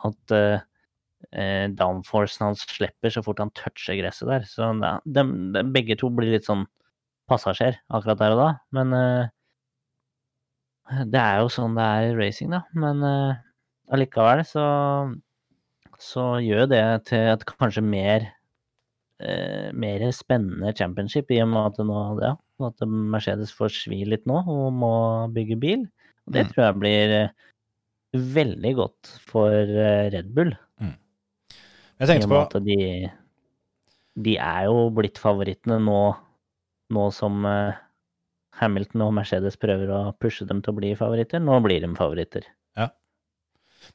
[0.08, 0.64] at eh,
[1.30, 4.46] eh, downforcen hans slipper så fort han toucher gresset der.
[4.48, 6.66] Så ja, de, de, begge to blir litt sånn
[7.30, 8.50] passasjer akkurat der og da.
[8.76, 9.30] Men eh,
[11.08, 12.62] det er jo sånn det er i racing, da.
[12.74, 13.40] Men eh,
[13.94, 14.66] allikevel så,
[16.02, 18.26] så gjør det til et kanskje mer
[19.22, 22.34] eh, mer spennende championship, i og med at, nå, ja,
[22.66, 24.94] at Mercedes får svi litt nå og må
[25.34, 25.86] bygge bil.
[26.26, 26.50] Og det Mm.
[26.52, 27.32] tror jeg blir eh,
[28.14, 30.52] veldig godt for eh, Red Bull.
[32.00, 32.78] Jeg tenkte på at de,
[34.24, 36.00] de er jo blitt favorittene nå,
[36.96, 37.78] nå som eh,
[38.62, 41.42] Hamilton og Mercedes prøver å pushe dem til å bli favoritter.
[41.42, 42.48] Nå blir de favoritter.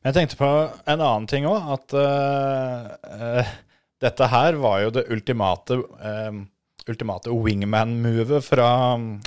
[0.02, 0.52] Men jeg tenkte på
[0.92, 3.56] en annen ting òg, at uh, uh,
[4.04, 6.44] dette her var jo det ultimate uh,
[6.88, 8.70] ultimate wingman-movet fra,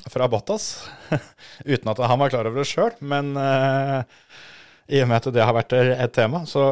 [0.08, 0.70] fra Bottas.
[1.72, 3.34] Uten at han var klar over det sjøl, men
[4.88, 6.70] i og med at det har vært et tema, så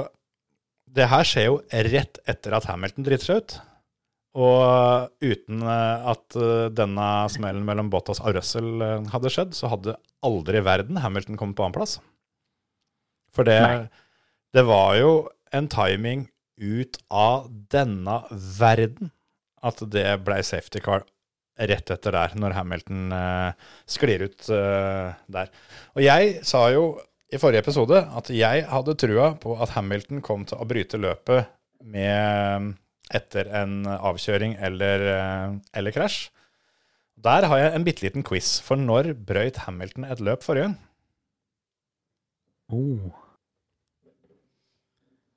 [0.97, 1.59] det her skjer jo
[1.93, 3.59] rett etter at Hamilton driter seg ut.
[4.39, 9.70] Og uten eh, at eh, denne smellen mellom Bottas og Russell eh, hadde skjedd, så
[9.72, 11.99] hadde aldri i verden Hamilton kommet på annenplass.
[13.34, 13.61] For det,
[14.55, 15.12] det var jo
[15.55, 16.26] en timing
[16.59, 18.20] ut av denne
[18.59, 19.12] verden
[19.64, 21.07] at det ble safety car
[21.59, 23.12] rett etter der, når Hamilton
[23.91, 25.49] sklir ut der.
[25.99, 26.84] Og jeg sa jo
[27.29, 31.51] i forrige episode at jeg hadde trua på at Hamilton kom til å bryte løpet
[31.85, 32.74] med
[33.14, 36.29] etter en avkjøring eller, eh, eller krasj.
[37.18, 40.76] Der har jeg en bitte liten quiz, for når brøyt Hamilton et løp forrige gang?
[42.68, 43.09] Oh.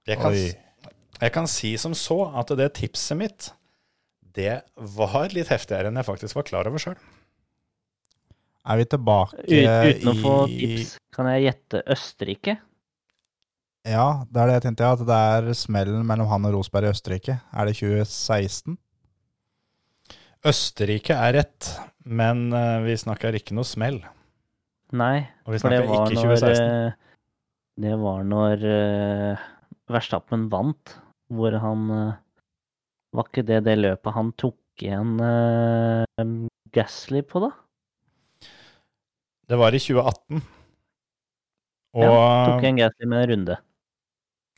[0.08, 3.50] Jeg kan, jeg kan si som så at det tipset mitt,
[4.22, 7.00] det var litt heftigere enn jeg faktisk var klar over sjøl.
[8.62, 12.60] Er vi tilbake i uten å få tips, kan jeg gjette Østerrike?
[13.90, 16.92] Ja, det er det jeg tenkte, at det er smellen mellom han og Rosberg i
[16.94, 17.40] Østerrike.
[17.50, 18.76] Er det 2016?
[20.46, 21.70] Østerrike er rett,
[22.06, 24.00] men eh, vi snakker ikke noe smell.
[24.98, 26.62] Nei, Og vi for det var ikke når 2016.
[26.62, 27.18] eh,
[27.82, 29.44] Det var når uh,
[29.94, 30.96] Verstappen vant,
[31.32, 32.18] hvor han uh,
[33.16, 36.04] Var ikke det det løpet han tok igjen uh,
[36.76, 37.54] Gasly på, da?
[39.52, 40.42] Det var i 2018.
[42.00, 43.58] Og Ja, tok en Gasly med en runde.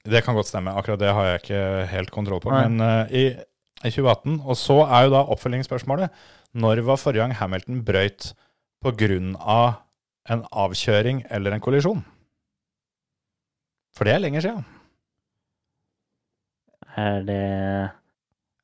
[0.05, 2.51] det kan godt stemme, akkurat det har jeg ikke helt kontroll på.
[2.53, 2.67] Nei.
[2.67, 3.23] Men uh, i,
[3.87, 6.11] i 2018, og så er jo da oppfølgingsspørsmålet
[6.53, 8.33] Når var forrige gang Hamilton brøyt
[8.83, 9.79] pga.
[10.29, 12.03] en avkjøring eller en kollisjon?
[13.97, 14.65] For det er lenger siden.
[16.97, 17.41] Er det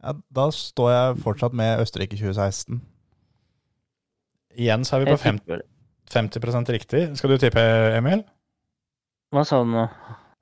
[0.03, 2.79] Ja, da står jeg fortsatt med Østerrike 2016.
[4.59, 5.65] Igjen så er vi på fem- tipper-
[6.13, 7.03] 50% riktig.
[7.19, 7.63] Skal du tippe,
[7.97, 8.23] Emil?
[9.33, 9.85] Hva sa du nå?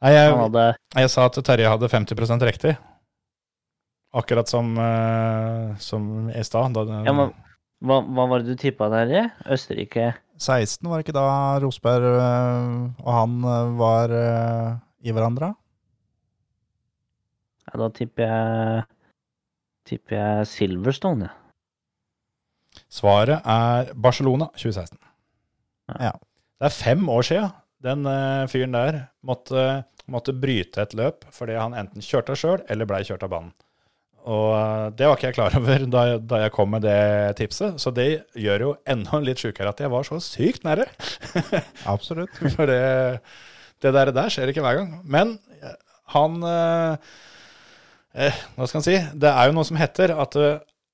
[0.03, 2.76] Nei, jeg, hadde Jeg sa at Terje hadde 50% riktig.
[4.18, 6.78] Akkurat som, uh, som i stad.
[7.05, 7.34] ja, men,
[7.84, 9.11] hva, hva var det du tippa der?
[9.11, 9.24] i?
[9.53, 11.30] Østerrike 16 var det ikke da
[11.63, 15.51] Rosberg uh, og han øh, var uh, i hverandre?
[17.68, 18.86] Ja, da tipper jeg
[19.88, 21.34] Tipper jeg Silverstone, ja.
[22.91, 24.99] Svaret er Barcelona 2016.
[25.88, 26.13] Ja.
[26.57, 27.53] Det er fem år siden
[27.85, 32.89] den uh, fyren der måtte, måtte bryte et løp fordi han enten kjørte sjøl eller
[32.89, 33.53] blei kjørt av banen.
[34.27, 37.77] Og eh, det var ikke jeg klar over da, da jeg kom med det tipset,
[37.79, 40.88] så det gjør jo enda litt sjukere at jeg var så sykt nære.
[41.93, 42.35] Absolutt.
[42.55, 42.81] For det,
[43.83, 44.97] det der, der skjer ikke hver gang.
[45.07, 45.77] Men eh,
[46.15, 47.13] han eh,
[48.27, 48.97] eh, Hva skal han si?
[49.15, 50.39] Det er jo noe som heter at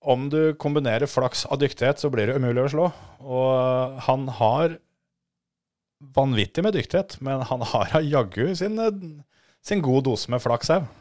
[0.03, 2.87] om du kombinerer flaks av dyktighet, så blir det umulig å slå.
[3.23, 4.75] Og eh, han har
[6.13, 8.99] vanvittig med dyktighet, men han har jaggu sin, eh,
[9.63, 10.91] sin god dose med flaks òg.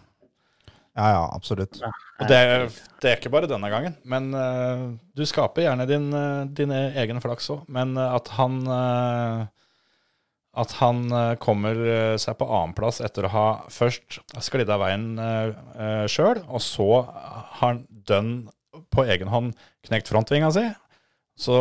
[0.93, 1.79] Ja, ja, absolutt.
[2.21, 2.39] Og det,
[3.01, 6.11] det er ikke bare denne gangen, men uh, du skaper gjerne din,
[6.53, 7.63] din egen flaks òg.
[7.73, 9.49] Men at han uh,
[10.53, 11.07] At han
[11.41, 11.79] kommer
[12.21, 17.63] seg på annenplass etter å ha først sklidd av veien uh, sjøl, og så har
[17.63, 18.35] han dønn
[18.91, 19.57] på egen hånd
[19.87, 20.65] knekt frontvinga si.
[21.39, 21.59] Så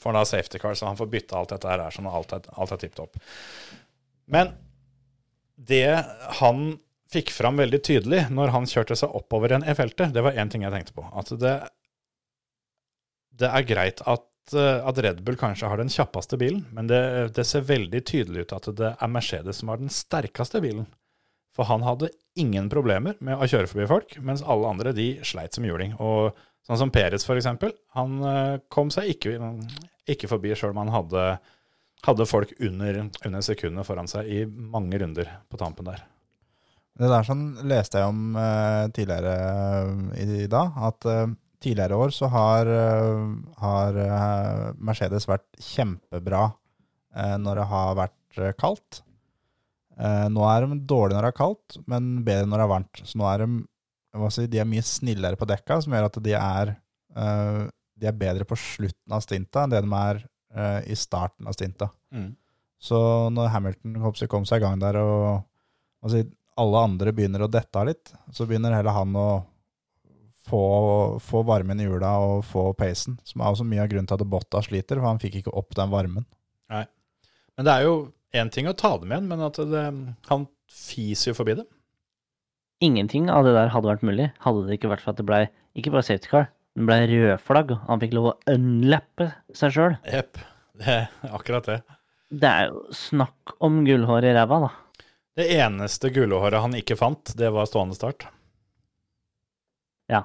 [0.00, 2.34] får han da safety car, så han får bytte alt dette her, er sånn, alt
[2.36, 3.16] er, alt er tipp topp.
[4.30, 4.52] Men
[5.56, 6.02] det
[6.40, 6.76] han
[7.12, 10.50] fikk fram veldig tydelig når han kjørte seg oppover igjen i feltet, det var én
[10.52, 11.06] ting jeg tenkte på.
[11.16, 11.56] At det
[13.40, 17.00] det er greit at, eh, at Red Bull kanskje har den kjappeste bilen, men det,
[17.36, 20.86] det ser veldig tydelig ut at det er Mercedes som har den sterkeste bilen.
[21.56, 25.56] For han hadde ingen problemer med å kjøre forbi folk, mens alle andre de sleit
[25.56, 25.94] som juling.
[25.96, 26.36] Og
[26.68, 27.48] sånn som Peres f.eks.,
[27.96, 29.38] han eh, kom seg ikke,
[30.12, 31.24] ikke forbi sjøl om han hadde,
[32.04, 36.04] hadde folk under, under sekundet foran seg i mange runder på tampen der.
[36.96, 39.32] Det der sånn leste jeg om uh, tidligere
[39.84, 41.26] uh, i, dag, at uh,
[41.60, 42.68] tidligere år så har,
[43.60, 43.98] har
[44.76, 46.46] Mercedes vært kjempebra
[47.40, 49.00] når det har vært kaldt.
[49.96, 53.02] Eh, nå er de dårlige når det er kaldt, men bedre når det er varmt.
[53.02, 53.50] Så nå er de,
[54.34, 56.74] si, de er mye snillere på dekka, som gjør at de er,
[57.16, 57.60] eh,
[57.96, 60.20] de er bedre på slutten av stinta enn det de er
[60.56, 61.88] eh, i starten av stinta.
[62.86, 62.98] Så
[63.32, 66.20] når Hamilton seg, kom seg i gang der, og si,
[66.60, 69.28] alle andre begynner å dette av litt, så begynner heller han å
[70.46, 70.60] få,
[71.24, 74.28] få varmen i hjula og få pacen, som er også mye av grunnen til at
[74.28, 76.28] Botta sliter, for han fikk ikke opp den varmen.
[77.56, 77.96] Men det er jo
[78.34, 79.84] én ting å ta dem igjen, men at det,
[80.30, 81.66] han fiser jo forbi det.
[82.84, 85.44] Ingenting av det der hadde vært mulig, hadde det ikke vært for at det blei
[85.78, 87.72] ikke bare safety car, men blei rødflagg.
[87.88, 89.96] Han fikk lov å unlappe seg sjøl.
[90.08, 90.40] Jepp.
[90.76, 91.78] Det er akkurat det.
[92.36, 94.72] Det er jo snakk om gullhår i ræva, da.
[95.36, 98.26] Det eneste gullhåret han ikke fant, det var stående start.
[100.12, 100.22] Ja.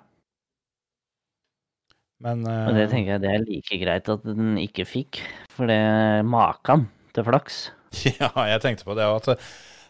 [2.22, 5.22] Men, Og det tenker jeg det er like greit at den ikke fikk,
[5.52, 7.70] for det er makan til flaks.
[8.22, 9.28] Ja, jeg tenkte på det òg.
[9.34, 9.46] At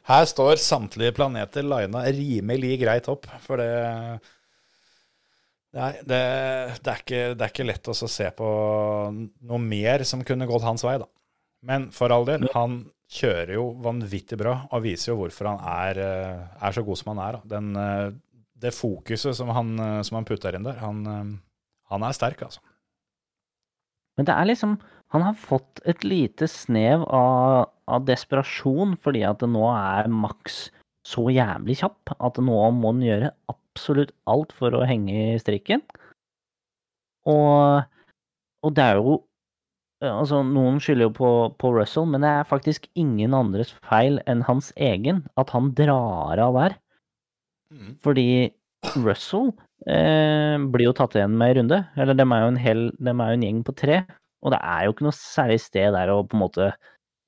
[0.09, 3.27] her står samtlige planeter lina rimelig greit opp.
[3.45, 3.71] For det
[5.71, 6.17] Nei, det,
[6.83, 8.47] det, er ikke, det er ikke lett å se på
[9.15, 11.07] noe mer som kunne gått hans vei, da.
[11.63, 12.81] Men for all del, han
[13.11, 17.13] kjører jo vanvittig bra og viser jo hvorfor han er, eh, er så god som
[17.13, 17.37] han er.
[17.37, 17.55] Da.
[17.55, 18.11] Den, eh,
[18.61, 21.31] det fokuset som han, eh, som han putter inn der, han, eh,
[21.93, 22.59] han er sterk, altså.
[24.17, 24.79] Men det er liksom
[25.11, 30.69] Han har fått et lite snev av, av desperasjon fordi at det nå er Max
[31.07, 35.83] så jævlig kjapp at nå må han gjøre absolutt alt for å henge i strikken.
[37.29, 37.83] Og,
[38.65, 39.19] og det er jo
[40.01, 41.27] Altså, noen skylder jo på,
[41.61, 46.41] på Russell, men det er faktisk ingen andres feil enn hans egen at han drar
[46.41, 46.75] av der.
[48.01, 48.49] Fordi
[48.95, 49.51] Russell
[49.85, 51.79] eh, blir jo tatt igjen med en runde.
[52.01, 53.99] Eller dem er jo en hel, dem er jo en gjeng på tre.
[54.41, 56.71] Og det er jo ikke noe særlig sted der å på en måte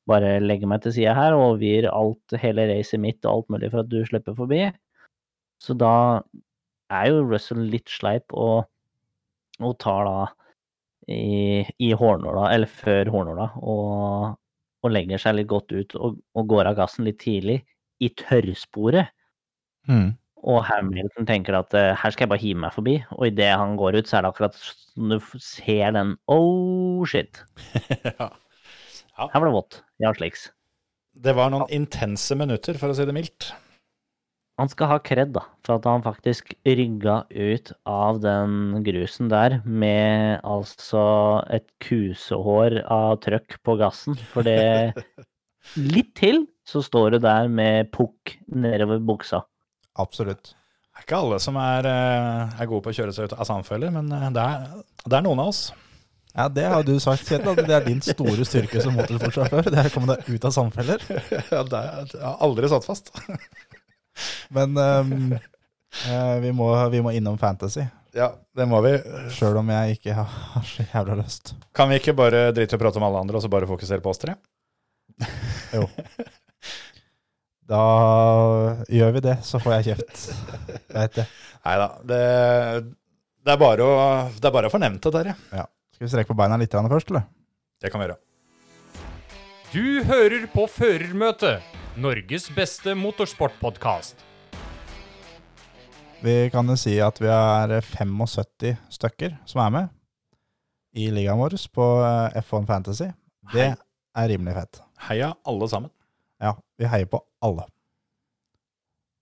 [0.10, 3.72] bare legger meg til sida her og overgir alt, hele racet mitt og alt mulig
[3.72, 4.66] for at du slipper forbi.
[5.64, 5.96] Så da
[6.94, 8.66] er jo Russell litt sleip og,
[9.64, 10.18] og tar da
[11.12, 14.36] i, i hårnåla, eller før hårnåla, og,
[14.84, 17.62] og legger seg litt godt ut og, og går av gassen litt tidlig
[18.04, 19.12] i tørrsporet.
[20.44, 23.78] Og Hamilton tenker at eh, her skal jeg bare hive meg forbi, og idet han
[23.80, 27.40] går ut, så er det akkurat som du ser den oh shit.
[28.20, 28.28] ja.
[29.18, 29.82] Her var det vått.
[30.02, 30.48] Ja, sliks.
[31.14, 33.52] Det var noen intense minutter, for å si det mildt.
[34.62, 39.60] Han skal ha kred, da, for at han faktisk rygga ut av den grusen der
[39.66, 41.06] med altså
[41.54, 44.18] et kusehår av trøkk på gassen.
[44.34, 44.94] For det
[45.80, 49.40] Litt til, så står du der med pukk nedover buksa.
[50.00, 50.52] Absolutt.
[50.54, 53.48] Det er ikke alle som er, eh, er gode på å kjøre seg ut av
[53.48, 54.68] sandfeller, men eh, det er,
[55.08, 55.64] det er noen av oss.
[56.34, 59.68] Ja, det har du sagt, Kjetil, at det er din store styrke som motorsportsjåfør.
[59.70, 61.04] Det er å komme deg ut av samfeller.
[61.54, 63.12] Ja, det er, jeg har aldri satt fast.
[64.56, 65.12] Men eh,
[66.42, 67.86] vi, må, vi må innom fantasy,
[68.18, 68.96] Ja, det må vi.
[69.34, 70.34] sjøl om jeg ikke har,
[70.72, 71.54] så jævla lyst.
[71.78, 74.02] Kan vi ikke bare drite i å prate om alle andre, og så bare fokusere
[74.02, 74.34] på oss tre?
[75.74, 75.86] Jo.
[77.70, 77.84] Da
[78.92, 80.26] gjør vi det, så får jeg kjeft.
[80.98, 81.30] Veit det.
[81.64, 81.88] Nei da.
[82.10, 82.20] Det,
[83.46, 83.96] det, er bare å,
[84.34, 85.38] det er bare å det, Terje.
[85.54, 85.70] Ja.
[86.04, 87.22] Skal vi strekke på beina litt først, eller?
[87.80, 88.18] Det kan vi gjøre.
[89.72, 91.62] Du hører på Førermøtet,
[91.96, 94.20] Norges beste motorsportpodkast.
[96.20, 99.94] Vi kan jo si at vi er 75 stykker som er med
[100.92, 103.08] i ligaen vår på eh, F1 Fantasy.
[103.54, 103.78] Det Hei.
[104.20, 104.82] er rimelig fett.
[105.08, 105.94] Heia alle sammen.
[106.44, 107.64] Ja, vi heier på alle.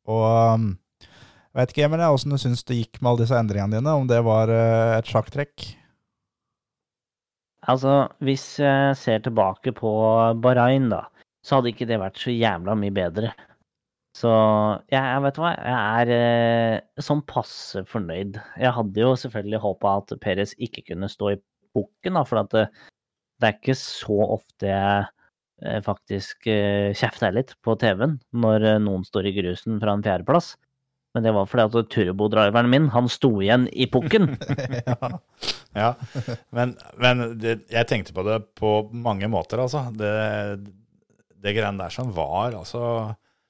[0.10, 0.26] Og
[0.58, 0.66] um,
[1.54, 3.96] jeg vet ikke, Emil, åssen du syns det gikk med alle disse endringene dine?
[4.02, 5.68] Om det var eh, et sjakktrekk?
[7.70, 9.92] Altså, hvis jeg ser tilbake på
[10.42, 11.06] Bahrain, da,
[11.46, 13.32] så hadde ikke det vært så jævla mye bedre.
[14.18, 14.32] Så
[14.92, 18.40] jeg, jeg vet hva, jeg er eh, sånn passe fornøyd.
[18.60, 21.40] Jeg hadde jo selvfølgelig håpa at Perez ikke kunne stå i
[21.78, 22.66] bukken, da, for at det,
[23.40, 25.06] det er ikke så ofte jeg
[25.64, 30.06] eh, faktisk eh, kjefter litt på TV-en når eh, noen står i grusen fra en
[30.06, 30.54] fjerdeplass.
[31.12, 34.30] Men det var fordi at turbodriveren min, han sto igjen i pukken.
[34.88, 35.12] ja.
[35.76, 35.90] Ja,
[36.56, 39.86] men, men det, jeg tenkte på det på mange måter, altså.
[39.96, 40.12] Det,
[41.42, 42.82] det greiene der som var, altså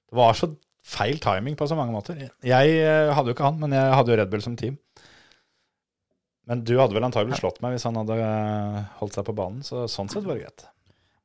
[0.10, 0.52] Det var så
[0.86, 2.18] feil timing på så mange måter.
[2.46, 4.78] Jeg eh, hadde jo ikke han, men jeg hadde jo Red Bull som team.
[6.50, 9.62] Men du hadde vel antagelig slått meg hvis han hadde eh, holdt seg på banen,
[9.66, 10.66] så sånn sett var det greit.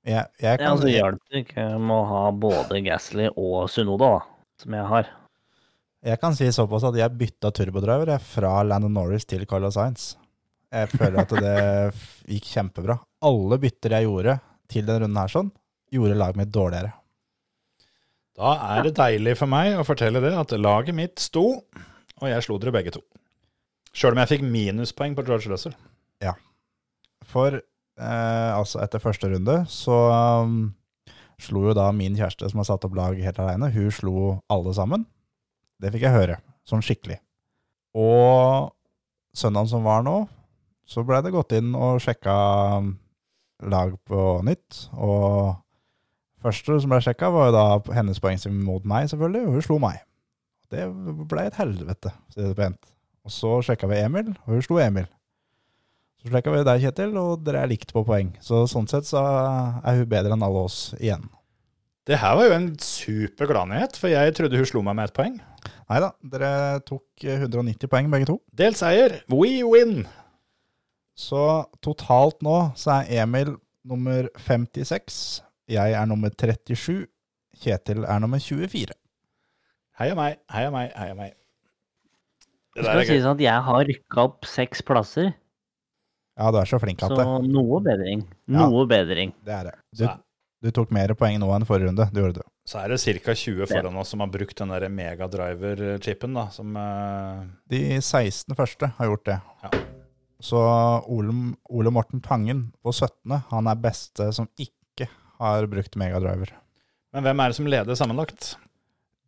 [0.07, 4.12] Jeg, jeg Ja, kan, altså, det hjelper ikke med å ha både Gasly og Sunoda,
[4.18, 5.09] da, som jeg har.
[6.07, 10.12] Jeg kan si såpass at jeg bytta turbodriver fra Landon Norris til Carlos Sainz.
[10.70, 11.57] Jeg føler at det
[12.30, 12.98] gikk kjempebra.
[13.26, 14.38] Alle bytter jeg gjorde
[14.70, 15.50] til denne runden her sånn,
[15.94, 16.92] gjorde laget mitt dårligere.
[18.36, 21.46] Da er det deilig for meg å fortelle det at laget mitt sto,
[22.20, 23.02] og jeg slo dere begge to.
[23.96, 25.76] Sjøl om jeg fikk minuspoeng på George Russell.
[27.26, 29.96] For eh, altså etter første runde så
[30.44, 30.57] um,
[31.42, 34.74] slo jo da min kjæreste som har satt opp lag helt alene, hun slo alle
[34.76, 35.07] sammen.
[35.82, 37.18] Det fikk jeg høre, sånn skikkelig.
[37.96, 38.72] Og
[39.36, 40.22] søndagen som var nå,
[40.86, 42.34] så ble det gått inn og sjekka
[43.66, 44.86] lag på nytt.
[44.94, 45.56] Og
[46.44, 47.66] første som ble sjekka, var jo da
[47.96, 50.00] hennes poengsum mot meg, selvfølgelig, og hun slo meg.
[50.72, 50.86] Det
[51.30, 52.90] ble et helvete, sier det pent.
[53.26, 55.08] Og så sjekka vi Emil, og hun slo Emil.
[56.22, 58.32] Så sjekka vi deg, Kjetil, og dere er likt på poeng.
[58.42, 61.26] Så sånn sett så er hun bedre enn alle oss igjen.
[62.06, 65.16] Det her var jo en super gladnyhet, for jeg trodde hun slo meg med ett
[65.16, 65.40] poeng.
[65.90, 66.50] Nei da, dere
[66.86, 68.38] tok 190 poeng begge to.
[68.56, 69.20] Delt seier.
[69.32, 70.04] We win!
[71.16, 71.40] Så
[71.84, 73.54] totalt nå så er Emil
[73.86, 75.40] nummer 56,
[75.72, 77.06] jeg er nummer 37,
[77.62, 78.92] Kjetil er nummer 24.
[79.96, 81.32] Heia meg, heia meg, heia meg.
[82.76, 85.30] Det skal sies at jeg har rykka opp seks plasser,
[86.36, 87.24] Ja, du er så flink at så det.
[87.48, 88.26] noe bedring.
[88.44, 88.66] Ja.
[88.68, 89.30] Noe bedring.
[89.46, 89.76] Det er det.
[89.96, 90.04] Du,
[90.66, 92.50] du tok mer poeng nå enn forrige runde, det gjorde du.
[92.66, 93.34] Så er det ca.
[93.38, 97.46] 20 foran oss som har brukt den der megadriver-chipen, da, som uh...
[97.70, 99.36] De 16 første har gjort det.
[99.62, 99.70] Ja.
[100.42, 100.60] Så
[101.06, 101.34] Ole,
[101.70, 103.38] Ole Morten Tangen på 17.
[103.52, 105.06] Han er beste som ikke
[105.38, 106.52] har brukt megadriver.
[107.14, 108.56] Men hvem er det som leder sammenlagt?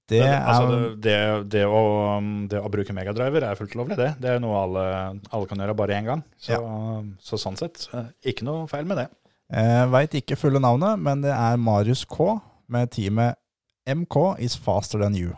[0.08, 1.16] Det er altså, det, det,
[1.52, 2.18] det, å,
[2.48, 4.14] det å bruke megadriver er fullt lovlig, det.
[4.18, 4.84] Det er noe alle,
[5.28, 6.22] alle kan gjøre bare én gang.
[6.40, 6.58] Så,
[7.20, 9.08] så sånn sett, eh, ikke noe feil med det.
[9.52, 12.34] Jeg Veit ikke fulle navnet, men det er Marius K
[12.72, 13.38] med teamet
[13.88, 15.32] MK is faster than you.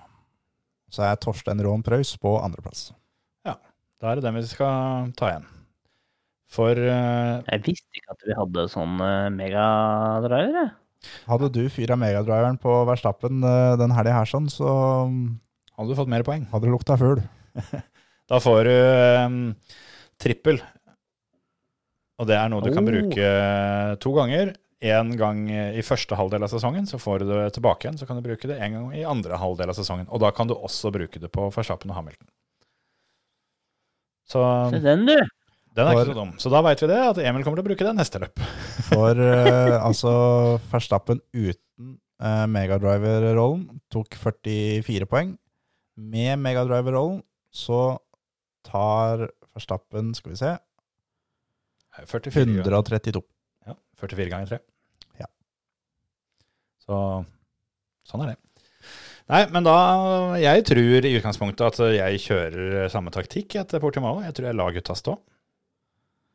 [0.91, 2.91] Så er Torstein Rån Preus på andreplass.
[4.01, 5.43] Da er det dem vi skal ta igjen.
[6.49, 10.71] For uh, Jeg visste ikke at vi hadde sånn uh, megadriver, jeg.
[11.29, 14.71] Hadde du fyra megadriveren på Verstappen uh, den helga her, sånn, så
[15.77, 16.47] hadde du fått mer poeng.
[16.49, 17.21] hadde du lukta fugl.
[18.31, 18.75] Da får du
[19.27, 19.39] um,
[20.23, 20.61] trippel.
[22.23, 22.89] Og det er noe du kan Oh.
[22.89, 23.31] bruke
[24.01, 24.53] to ganger.
[24.81, 27.99] En gang i første halvdel av sesongen, så får du det tilbake igjen.
[28.01, 30.07] Så kan du bruke det en gang i andre halvdel av sesongen.
[30.09, 32.29] Og da kan du også bruke det på Verstappen og Hamilton.
[34.31, 34.41] Så
[34.73, 35.17] Se den, du.
[35.77, 36.31] den er ikke så dum.
[36.41, 38.41] Så da veit vi det, at Emil kommer til å bruke det neste løp.
[38.89, 40.13] For uh, altså
[40.71, 45.35] Verstappen uten uh, megadriver-rollen tok 44 poeng.
[46.01, 47.21] Med megadriver-rollen
[47.53, 47.99] så
[48.65, 50.55] tar Verstappen, skal vi se,
[52.07, 53.23] 44, ganger- 132.
[54.01, 54.61] ja, 44 ganger 3.
[55.21, 55.29] Ja.
[56.85, 57.01] Så
[58.11, 58.39] sånn er det.
[59.31, 59.75] Nei, men da
[60.43, 64.25] Jeg tror i utgangspunktet at jeg kjører samme taktikk etter Portimao.
[64.25, 65.15] Jeg tror jeg lar gutta stå.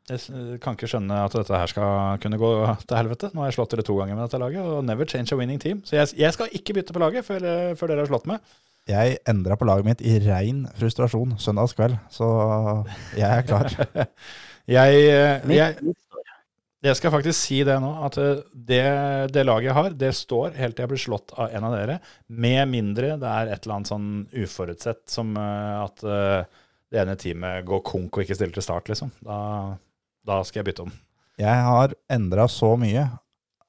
[0.05, 2.51] Jeg kan ikke skjønne at dette her skal kunne gå
[2.85, 3.31] til helvete.
[3.33, 5.59] Nå har jeg slått dere to ganger med dette laget, og never change a winning
[5.59, 5.81] team.
[5.83, 7.41] Så jeg, jeg skal ikke bytte på laget før,
[7.75, 8.45] før dere har slått meg.
[8.85, 12.27] Jeg endra på laget mitt i rein frustrasjon søndagskveld, så
[13.17, 13.71] jeg er klar.
[14.65, 15.91] Jeg, eh, Mitt jeg,
[16.85, 18.83] liv skal Jeg faktisk si det nå, at eh, det,
[19.33, 21.97] det laget jeg har, det står helt til jeg blir slått av en av dere.
[22.27, 26.61] Med mindre det er et eller annet sånn uforutsett som eh, at eh,
[26.93, 29.11] det ene teamet går konk og ikke stiller til start, liksom.
[29.25, 29.37] Da,
[30.27, 30.93] da skal jeg bytte om.
[31.41, 33.07] Jeg har endra så mye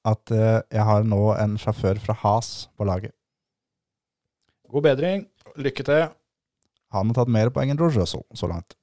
[0.06, 3.10] at jeg har nå en sjåfør fra Has på laget.
[4.70, 5.24] God bedring.
[5.58, 6.04] Lykke til.
[6.94, 8.76] Han har tatt mer poeng enn Russell så langt.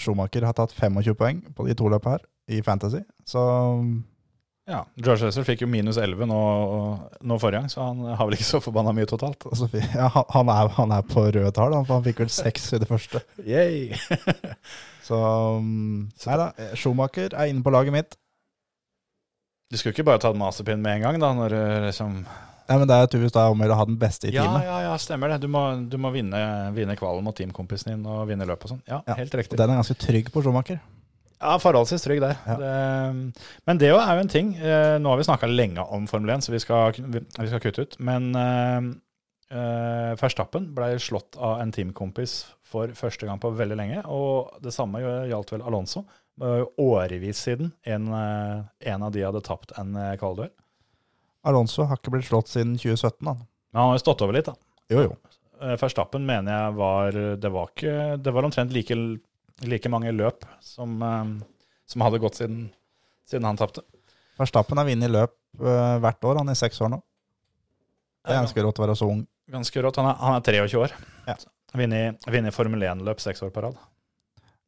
[0.00, 3.40] Schumacher har tatt 25 poeng på de to løpene her i Fantasy, så
[4.66, 6.38] Ja, George Russell fikk jo minus 11 nå,
[7.20, 9.44] nå forrige gang, så han har vel ikke så forbanna mye totalt.
[9.50, 12.72] altså, ja, han- er, han er på røde tall, han, for han fikk vel seks
[12.72, 13.20] i det første.
[15.04, 16.46] Så um, nei da,
[16.80, 18.14] Schumacher er inne på laget mitt.
[19.70, 22.22] Du skulle ikke bare tatt masterpin med en gang, da, når du liksom
[22.64, 24.64] Nei, men Det er tydeligvis da om å ha den beste i Ja, teamet.
[24.64, 25.42] ja, ja, stemmer det.
[25.44, 26.38] Du må, du må vinne,
[26.72, 28.80] vinne kvalen mot teamkompisen din og vinne løpet og sånn.
[28.88, 29.58] Ja, Ja, helt riktig.
[29.60, 30.80] den er ganske trygg på Schumacher.
[31.40, 32.36] Ja, forholdsvis trygg der.
[32.46, 32.56] Ja.
[32.60, 33.32] Det,
[33.66, 34.54] men det jo er jo en ting.
[34.56, 37.86] eh, Nå har vi snakka lenge om Formel 1, så vi skal, vi, skal kutte
[37.88, 37.98] ut.
[37.98, 38.30] Men
[39.54, 42.32] Uh, Verstappen ble slått av en teamkompis
[42.66, 44.00] for første gang på veldig lenge.
[44.10, 46.02] Og det samme gjaldt vel Alonso.
[46.34, 50.50] Det var jo årevis siden en, eh, en av de hadde tapt en kvalduell.
[51.46, 53.36] Alonso har ikke blitt slått siden 2017, da.
[53.36, 54.56] Men han har jo stått over litt, da.
[54.90, 55.14] Jo, jo.
[55.78, 58.96] Verstappen mener jeg var Det var, ikke, det var omtrent like,
[59.62, 61.24] like mange løp som, eh,
[61.86, 62.68] som hadde gått siden,
[63.28, 63.84] siden han tapte.
[64.38, 67.00] Verstappen har vunnet løp eh, hvert år, han er i seks år nå.
[68.24, 69.24] Det er ganske rått å være så ung.
[69.52, 69.98] Ganske rått.
[70.00, 70.94] Han er, han er 23 år.
[71.28, 71.36] Ja.
[71.76, 73.76] Vunnet Formel 1-løp seks år på rad.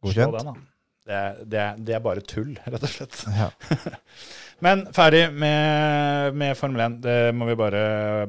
[0.05, 0.37] Godkjent.
[0.37, 0.76] den, da.
[1.07, 3.20] Det, det, det er bare tull, rett og slett.
[3.36, 3.50] Ja.
[4.64, 6.96] Men ferdig med, med Formel 1.
[7.04, 7.82] Det må vi bare,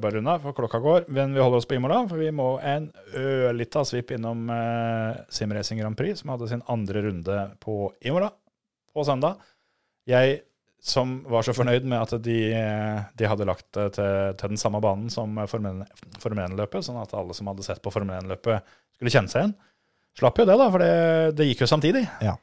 [0.03, 1.07] bare av, for klokka går.
[1.15, 5.79] Men vi holder oss på Imola, for vi må en ørlita svipp innom eh, Simracing
[5.81, 8.29] Grand Prix, som hadde sin andre runde på Imola
[8.93, 9.39] på søndag.
[10.07, 10.41] Jeg
[10.87, 12.39] som var så fornøyd med at de,
[13.17, 17.35] de hadde lagt det til, til den samme banen som Formel 1-løpet, sånn at alle
[17.35, 19.55] som hadde sett på Formel 1-løpet, skulle kjenne seg igjen.
[20.17, 20.93] Slapp jo det, da, for det,
[21.37, 22.03] det gikk jo samtidig.
[22.23, 22.37] Ja.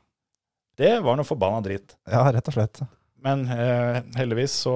[0.78, 1.96] Det var noe forbanna dritt.
[2.10, 2.80] ja, rett og slett.
[3.24, 4.74] Men eh, heldigvis så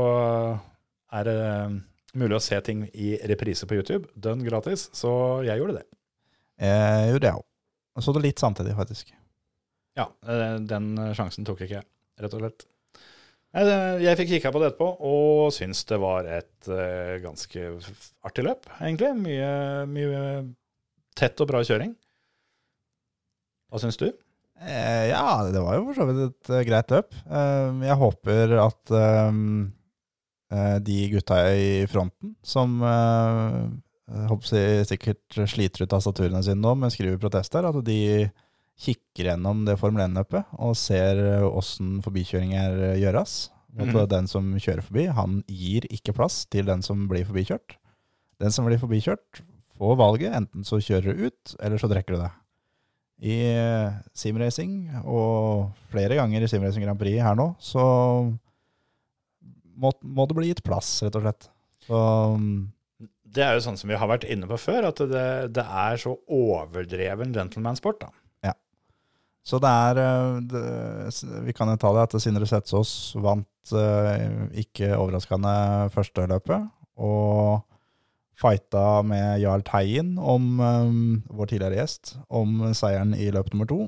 [1.13, 1.75] er det eh,
[2.19, 4.09] mulig å se ting i reprise på YouTube.
[4.17, 5.11] Dønn gratis, så
[5.47, 5.87] jeg gjorde det.
[6.63, 7.45] Jeg gjorde det òg.
[7.99, 9.11] Og så det litt samtidig, faktisk.
[9.99, 11.89] Ja, eh, den sjansen tok ikke jeg,
[12.23, 12.67] rett og slett.
[13.59, 17.67] Eh, Jeg fikk kikka på det etterpå, og syns det var et eh, ganske
[18.29, 19.11] artig løp, egentlig.
[19.19, 19.51] Mye,
[19.91, 20.23] mye
[21.19, 21.97] tett og bra kjøring.
[23.69, 24.09] Hva syns du?
[24.61, 27.15] Eh, ja, det var jo for så vidt et eh, greit løp.
[27.15, 29.37] Eh, jeg håper at eh,
[30.55, 33.61] eh, de gutta i fronten, som eh,
[34.09, 38.27] jeg sikkert sliter ut tastaturene sine nå men skriver protester, at de
[38.79, 43.51] kikker gjennom det Formel 1-løpet og ser åssen forbikjøringer gjøres.
[43.79, 43.99] At mm.
[44.11, 47.77] den som kjører forbi, han gir ikke plass til den som blir forbikjørt.
[48.41, 49.43] Den som blir forbikjørt,
[49.79, 50.33] får valget.
[50.35, 52.33] Enten så kjører du ut, eller så trekker du deg
[53.19, 57.85] i eh, simracing, og flere ganger i Simracing Grand Prix her nå, så
[59.79, 61.49] må, må det bli gitt plass, rett og slett.
[61.89, 61.99] Så
[62.39, 62.55] mm,
[63.35, 65.99] Det er jo sånn som vi har vært inne på før, at det, det er
[66.03, 68.07] så overdreven gentleman-sport.
[68.07, 68.15] da.
[69.49, 70.65] Så det er eh, det,
[71.47, 74.27] Vi kan jo ta det at Sindre Setsaas vant eh,
[74.65, 75.55] ikke overraskende
[75.95, 76.69] første løpet.
[77.01, 77.63] Og
[78.39, 83.81] fighta med Jarl Teien om um, vår tidligere gjest om seieren i løp nummer to.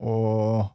[0.00, 0.70] Og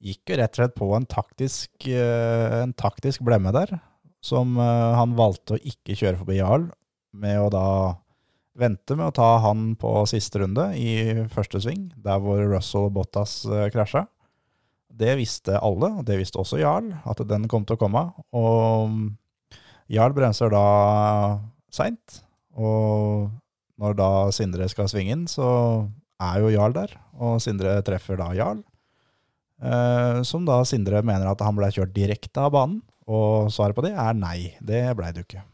[0.00, 3.76] gikk jo rett og slett på en taktisk, uh, en taktisk blemme der.
[4.24, 6.68] Som uh, han valgte å ikke kjøre forbi Jarl,
[7.16, 7.66] med å da
[8.60, 12.96] vente med å ta han på siste runde i første sving, der hvor Russell og
[12.96, 14.06] Bottas uh, krasja.
[15.00, 18.02] Det visste alle, og det visste også Jarl, at den kom til å komme.
[18.36, 18.96] Og
[19.90, 20.66] Jarl bremser da
[21.72, 22.20] seint,
[22.58, 23.30] og
[23.80, 25.48] når da Sindre skal svinge inn, så
[26.20, 28.60] er jo Jarl der, og Sindre treffer da Jarl.
[29.60, 32.80] Eh, som da Sindre mener at han ble kjørt direkte av banen,
[33.10, 35.44] og svaret på det er nei, det blei jo ikke.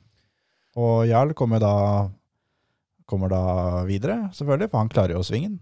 [0.76, 1.74] Og Jarl kommer da
[3.06, 3.42] kommer da
[3.86, 5.60] videre, selvfølgelig, for han klarer jo svingen,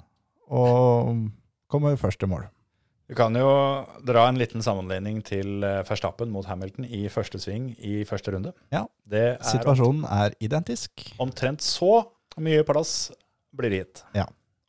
[0.48, 1.26] og
[1.68, 2.46] kommer først til mål.
[3.10, 3.48] Vi kan jo
[4.06, 8.54] dra en liten sammenligning til eh, Verstappen mot Hamilton i første sving i første runde.
[8.72, 12.06] Ja, Det er Situasjonen er identisk, omtrent så
[12.40, 13.12] mye plass
[13.54, 14.00] blir gitt.
[14.16, 14.24] Ja.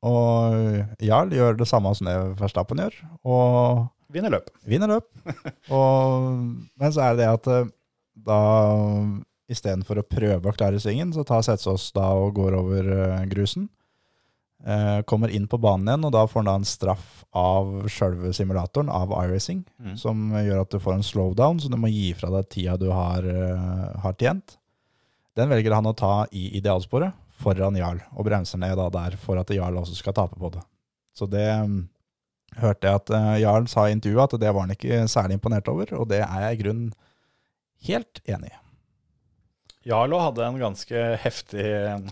[0.06, 0.54] og
[1.02, 4.52] Jarl gjør det samme som det Verstappen gjør, og Vinner løp.
[4.64, 5.08] vinner løp.
[5.74, 6.28] Og,
[6.78, 7.72] men så er det det at eh,
[8.28, 8.38] da
[9.52, 13.66] istedenfor å prøve å klare svingen, så tar Setsås da og går over eh, grusen.
[14.64, 18.32] Eh, kommer inn på banen igjen, og da får han da en straff av sjølve
[18.34, 19.98] simulatoren, av iRacing, Mm.
[19.98, 22.90] som gjør at du får en slowdown, så du må gi fra deg tida du
[22.90, 24.58] har, eh, har tjent.
[25.36, 29.38] Den velger han å ta i idealsporet foran Jarl, og bremser ned da der for
[29.38, 30.64] at Jarl også skal tape på det.
[31.14, 31.90] Så det mm,
[32.58, 35.68] hørte jeg at eh, Jarl sa i intervjuet at det var han ikke særlig imponert
[35.68, 36.94] over, og det er jeg i grunnen
[37.86, 38.58] helt enig i.
[39.86, 41.66] Jarlo hadde en ganske heftig,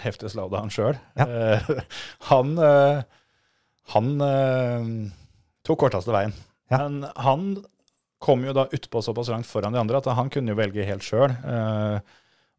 [0.04, 0.98] heftig slowdown sjøl.
[1.18, 1.60] Ja.
[2.30, 3.04] han eh,
[3.92, 4.90] han eh,
[5.66, 6.34] tok korteste veien.
[6.72, 6.84] Ja.
[6.86, 7.48] Men han
[8.24, 11.04] kom jo da utpå såpass langt foran de andre at han kunne jo velge helt
[11.04, 11.34] sjøl.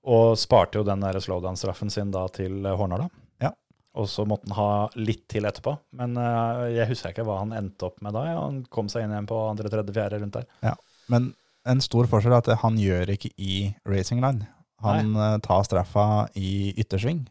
[0.05, 3.07] og sparte jo den slowdown-straffen sin da til Hornala.
[3.41, 3.55] Ja.
[3.97, 5.77] Og så måtte han ha litt til etterpå.
[5.97, 8.27] Men eh, jeg husker ikke hva han endte opp med da.
[8.29, 10.77] Ja, Han kom seg inn igjen på andre, tredje, fjerde rundt der.
[11.09, 11.33] Men
[11.65, 14.45] en stor forskjell er at han gjør ikke i racing line.
[14.85, 15.31] Han Nei.
[15.45, 16.07] tar straffa
[16.39, 17.25] i yttersving.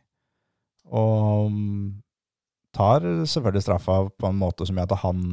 [0.93, 1.88] Og mm,
[2.76, 5.24] tar selvfølgelig straffa på en måte som gjør at han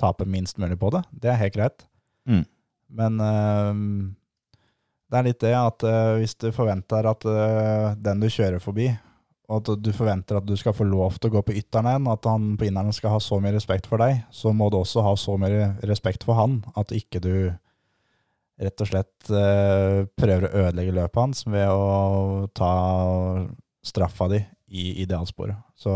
[0.00, 1.02] taper minst mulig på det.
[1.12, 1.84] Det er helt greit.
[2.28, 2.44] Mm.
[3.00, 3.84] Men eh,
[5.10, 8.90] det er litt det at eh, hvis du forventer at eh, den du kjører forbi,
[9.50, 12.06] og at du forventer at du skal få lov til å gå på ytteren igjen,
[12.12, 15.02] at han på inneren skal ha så mye respekt for deg, så må du også
[15.02, 17.34] ha så mye respekt for han at ikke du
[18.60, 22.72] rett og slett eh, prøver å ødelegge løpet hans ved å ta
[23.86, 24.40] straffa di
[24.70, 25.56] i idealsporet.
[25.80, 25.92] Så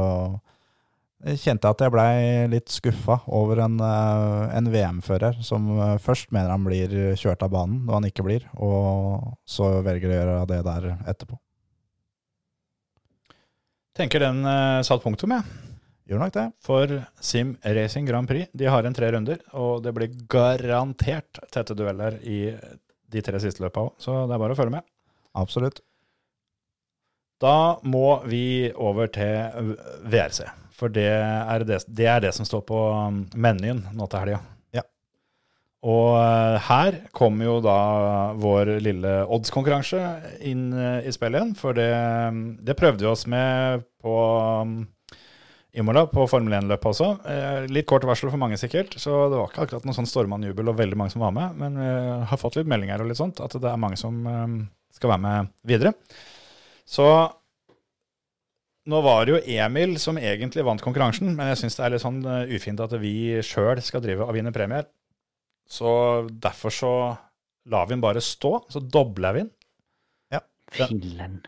[1.24, 6.32] jeg kjente at jeg blei litt skuffa over en, eh, en VM-fører som eh, først
[6.34, 10.40] mener han blir kjørt av banen når han ikke blir, og så velger å gjøre
[10.54, 11.38] det der etterpå.
[13.94, 14.42] Tenker den
[14.82, 15.73] satt punktum, jeg.
[16.04, 16.44] Gjør nok det.
[16.64, 16.90] For
[17.24, 18.50] Sim Racing Grand Prix.
[18.52, 22.50] De har en tre runder, og det blir garantert tette dueller i
[23.14, 23.94] de tre siste løpa òg.
[24.02, 24.86] Så det er bare å følge med.
[25.40, 25.80] Absolutt.
[27.42, 29.74] Da må vi over til
[30.04, 30.44] VRC.
[30.74, 32.80] For det er det, det, er det som står på
[33.40, 34.40] menyen nå til helga.
[34.74, 34.84] Ja.
[35.86, 36.16] Og
[36.68, 37.78] her kommer jo da
[38.40, 40.00] vår lille oddskonkurranse
[40.50, 41.54] inn eh, i spillet igjen.
[41.58, 41.92] For det,
[42.66, 44.16] det prøvde vi oss med på
[45.74, 47.06] Imola, på Formel 1-løpet også.
[47.30, 48.94] Eh, litt kort varsel for mange, sikkert.
[49.00, 51.56] Så det var ikke akkurat noen sånn stormende jubel og veldig mange som var med.
[51.58, 51.88] Men vi
[52.30, 54.60] har fått litt meldinger og litt sånt, at det er mange som um,
[54.94, 55.94] skal være med videre.
[56.86, 57.08] Så
[58.92, 62.04] nå var det jo Emil som egentlig vant konkurransen, men jeg syns det er litt
[62.04, 62.20] sånn
[62.52, 64.86] ufint at vi sjøl skal drive og vinne premier.
[65.66, 65.90] Så
[66.28, 66.94] derfor så
[67.72, 69.54] lar vi den bare stå, så dobler vi den.
[70.74, 71.38] Filler'n.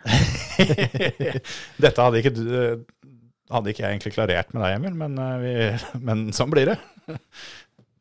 [1.83, 2.77] Dette hadde ikke, du, eh,
[3.53, 5.55] hadde ikke jeg egentlig klarert med deg, Emil, men, uh, vi,
[6.09, 6.79] men sånn blir det.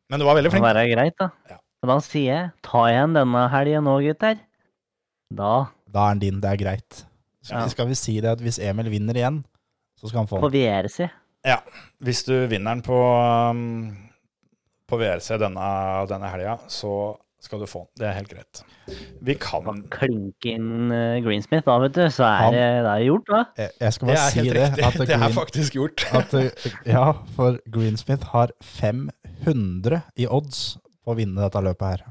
[0.06, 0.62] Men du var veldig flink.
[0.62, 1.26] Det må være greit, da.
[1.50, 1.56] Ja.
[1.82, 4.36] Og da sier jeg ta igjen denne helgen nå, gutter.
[5.34, 5.52] Da
[5.90, 7.00] Da er den din, det er greit.
[7.42, 7.64] Så Ja.
[7.72, 9.40] skal vi si det at hvis Emil vinner igjen,
[9.98, 10.50] så skal han få på.
[10.54, 11.08] VRC.
[11.46, 11.58] Ja,
[12.02, 12.94] hvis du vinner den på,
[13.50, 13.96] um,
[14.86, 15.66] på VRC denne,
[16.06, 17.84] denne helga, så skal du få.
[17.98, 18.62] Det er helt greit.
[19.26, 22.02] Vi kan Klinke inn eh, Greensmith, da, vet du.
[22.10, 23.40] Så er Han- det, det er gjort, da.
[23.60, 24.56] Jeg, jeg skal bare si det.
[24.56, 24.84] riktig.
[24.86, 26.06] At Det er faktisk gjort.
[26.20, 27.04] at, uh, ja,
[27.36, 30.62] for Greensmith har 500 i odds
[31.04, 32.06] på å vinne dette løpet her.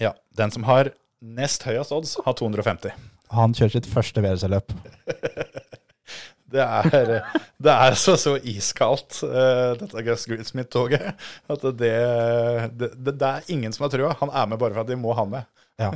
[0.00, 0.92] Ja, Den som har
[1.24, 2.94] nest høyest odds, har 250.
[3.34, 4.72] Han kjører sitt første VRC-løp.
[6.54, 7.14] Det er,
[7.58, 11.08] det er så, så iskaldt, uh, dette Gus Greensmith-toget,
[11.50, 11.94] at det,
[12.78, 14.12] det, det, er ingen som har trua.
[14.20, 15.48] Han er med bare for at de må ha med.
[15.82, 15.90] Ja.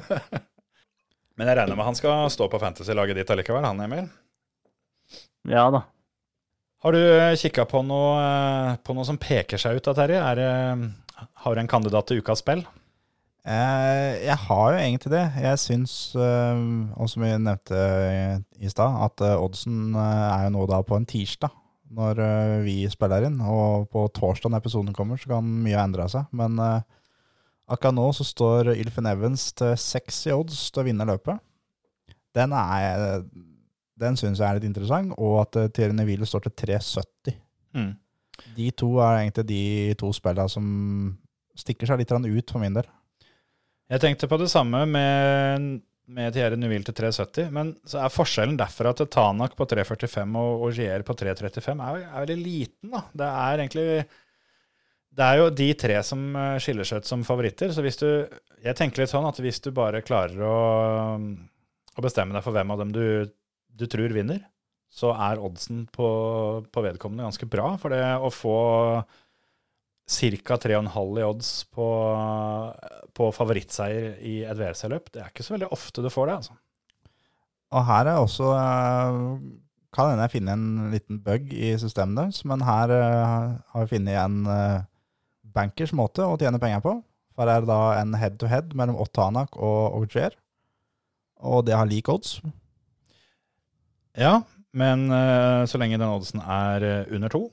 [1.38, 4.08] Men jeg regner med han skal stå på fantasy-laget ditt allikevel, han Emil.
[5.48, 5.84] Ja da.
[6.82, 7.02] Har du
[7.38, 10.18] kikka på noe, eh, på noe som peker seg ut da, Terje?
[10.18, 10.42] Er
[11.42, 12.66] Har du en kandidat til ukas spill?
[13.46, 15.24] Eh, jeg har jo egentlig det.
[15.40, 16.60] Jeg syns, eh,
[16.98, 17.78] og som vi nevnte
[18.58, 21.54] i, stad, at eh, oddsen er jo nå da på en tirsdag
[21.88, 22.18] når
[22.66, 23.38] vi spiller inn.
[23.40, 26.26] Og på torsdag når episoden kommer, så kan mye ha endra seg.
[26.36, 31.40] Men akkurat nå så står Ilfen Evans til seks i odds til å vinne løpet.
[32.36, 33.22] Den er
[33.98, 37.40] den syns jeg er litt interessant, og at Thierry Neville står til 3,70.
[37.74, 37.96] Mm.
[38.54, 39.64] De to er egentlig de
[39.98, 40.68] to spillene som
[41.58, 42.86] stikker seg litt ut for min del.
[43.88, 45.68] Jeg tenkte på det samme med,
[46.12, 50.64] med Thierry Nuvil til 370, men så er forskjellen derfra til Tanak på 345 og
[50.68, 52.90] Augier på 335 er, er veldig liten.
[52.92, 53.06] da.
[53.16, 53.86] Det er egentlig
[55.18, 57.72] Det er jo de tre som eh, skiller seg ut som favoritter.
[57.72, 58.08] Så hvis du
[58.58, 60.58] Jeg tenker litt sånn at hvis du bare klarer å,
[61.96, 63.04] å bestemme deg for hvem av dem du,
[63.72, 64.42] du tror vinner,
[64.92, 66.08] så er oddsen på,
[66.72, 67.72] på vedkommende ganske bra.
[67.80, 68.58] For det å få
[70.08, 70.56] ca.
[70.56, 71.86] 3,5 i odds på,
[73.12, 76.36] på favorittseier i et VRC-løp, det er ikke så veldig ofte du får det.
[76.40, 76.56] altså.
[77.76, 79.18] Og her er også eh,
[79.92, 83.96] Kan hende jeg finner en liten bug i systemet deres, men her eh, har vi
[83.96, 84.86] funnet en eh,
[85.56, 86.94] bankers måte å tjene penger på.
[87.34, 90.36] For her er det da en head-to-head mellom Otanak og Auger.
[91.38, 92.40] Og det har lik odds.
[94.18, 94.40] Ja,
[94.74, 95.06] men
[95.70, 96.82] så lenge den oddsen er
[97.14, 97.44] under to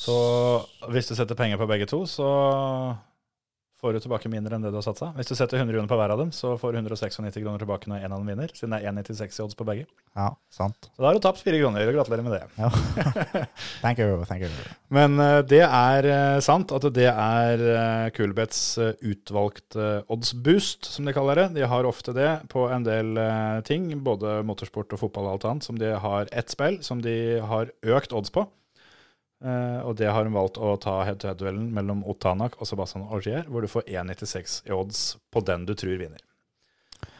[0.00, 0.16] Så
[0.88, 2.28] hvis du setter penger på begge to, så
[3.80, 5.10] får du tilbake mindre enn det du har satsa.
[5.16, 7.88] Hvis du setter 100 kroner på hver av dem, så får du 196 kroner tilbake
[7.88, 9.86] når en av dem vinner, siden det er 1,96 i odds på begge.
[10.16, 10.90] Ja, sant.
[10.90, 11.92] Så da har du tapt fire kroner.
[11.96, 12.42] Gratulerer med det.
[12.60, 12.68] Ja.
[13.84, 14.50] thank you, thank you.
[14.92, 21.08] Men eh, det er eh, sant at det er uh, Coolbets eh, utvalgte oddsboost, som
[21.08, 21.48] de kaller det.
[21.56, 25.50] De har ofte det på en del eh, ting, både motorsport og fotball og alt
[25.52, 28.48] annet, som de har ett spill som de har økt odds på.
[29.44, 33.64] Eh, og det har hun valgt å ta head-to-head-duellen mellom Otanak og Sebastian Augier, hvor
[33.64, 36.20] du får 1,96 i odds på den du tror vinner.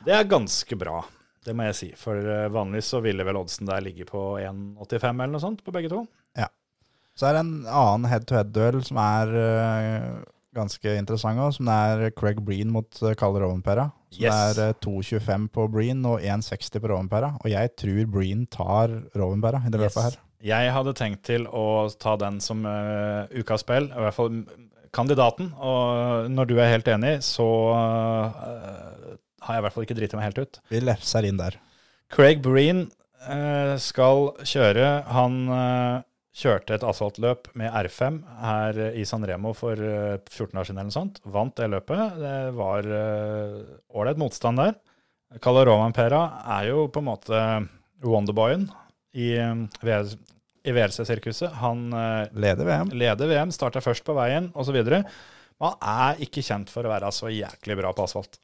[0.04, 1.02] Det er ganske bra,
[1.46, 1.90] det må jeg si.
[1.96, 5.74] For eh, vanligvis så ville vel oddsen der ligge på 1,85 eller noe sånt på
[5.76, 6.04] begge to.
[7.18, 10.20] Så er det en annen head-to-head-duell som er uh,
[10.56, 13.90] ganske interessant òg, som er Craig Breen mot Kalle Rovenpera.
[14.14, 14.56] Som Yes.
[14.56, 17.34] er eh, 2,25 på Breen og 1,60 på Rovenpera.
[17.44, 20.16] Og jeg tror Breen tar Rovenpera i det løpet her.
[20.44, 24.42] Jeg hadde tenkt til å ta den som uh, ukas spill, i hvert fall
[24.96, 25.50] kandidaten.
[25.60, 30.18] Og når du er helt enig, så uh, har jeg i hvert fall ikke driti
[30.18, 30.62] meg helt ut.
[30.72, 31.58] Vi lefser inn der.
[32.10, 32.86] Craig Breen
[33.26, 34.88] uh, skal kjøre.
[35.12, 36.00] Han uh,
[36.36, 40.90] kjørte et asfaltløp med R5 her i San Remo for eh, 14 år siden eller
[40.90, 41.20] noe sånt.
[41.24, 42.20] Vant det løpet.
[42.20, 43.56] Det var eh,
[43.90, 44.76] ålreit motstand der.
[45.42, 46.22] Kalle Romanpera
[46.58, 47.42] er jo på en måte
[48.02, 48.68] Wonderboyen
[49.16, 49.32] i,
[49.82, 50.10] VL
[50.62, 51.52] i VRC-sirkuset.
[51.62, 52.90] Han eh, Leder VM.
[52.92, 54.76] leder VM, starter først på veien osv.
[54.84, 55.06] Men
[55.60, 58.38] han er ikke kjent for å være så jæklig bra på asfalt.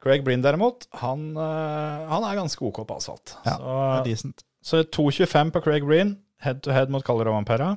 [0.00, 3.34] Craig Breen derimot, han, eh, han er ganske OK på asfalt.
[3.44, 4.44] Ja, det er så decent.
[4.64, 7.74] så 2,25 på Craig Breen, head to head mot Kalle Romanpera.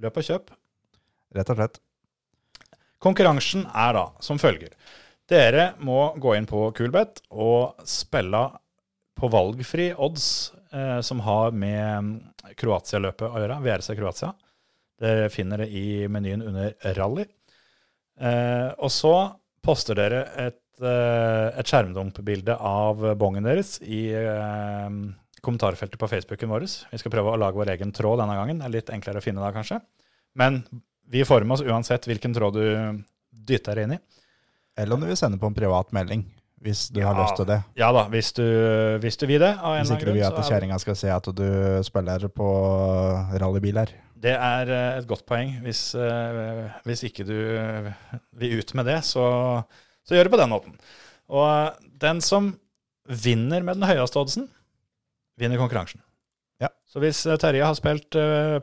[0.00, 0.54] Løp og kjøp.
[1.36, 1.76] Rett og slett.
[3.04, 4.72] Konkurransen er da som følger.
[5.28, 8.40] Dere må gå inn på Kulbet og spille
[9.18, 14.32] på valgfri odds eh, som har med Kroatia-løpet å gjøre, VRC Kroatia.
[14.98, 17.26] Dere finner det i menyen under rally.
[18.18, 19.14] Eh, og så
[19.62, 24.88] poster dere et, eh, et skjermdumpbilde av bongen deres i eh,
[25.44, 26.66] kommentarfeltet på Facebooken vår.
[26.90, 28.58] Vi skal prøve å lage vår egen tråd denne gangen.
[28.58, 29.80] Det er litt enklere å finne da, kanskje.
[30.38, 30.62] Men
[31.08, 33.04] vi får med oss uansett hvilken tråd du
[33.48, 34.02] dytter deg inn i.
[34.78, 36.24] Eller om du vil sende på en privat melding,
[36.60, 37.22] hvis du har Ja.
[37.22, 37.60] lyst til det.
[37.78, 38.42] Ja da, hvis du,
[39.02, 39.54] hvis du vil det.
[39.62, 41.48] Hvis ikke du vil at er kjerringa skal se at du
[41.86, 42.48] spiller på
[43.40, 43.92] rallybiler.
[44.18, 45.60] det er eh, et godt poeng.
[45.62, 47.36] Hvis, eh, hvis ikke du
[48.32, 49.62] vil ut med det, så,
[50.04, 50.74] så gjør det på den måten.
[51.28, 52.56] Og den som
[53.08, 54.48] vinner med den høyeste oddsen,
[55.38, 56.00] vinner konkurransen.
[56.60, 56.68] Ja.
[56.90, 58.10] Så hvis eh, Terje har spilt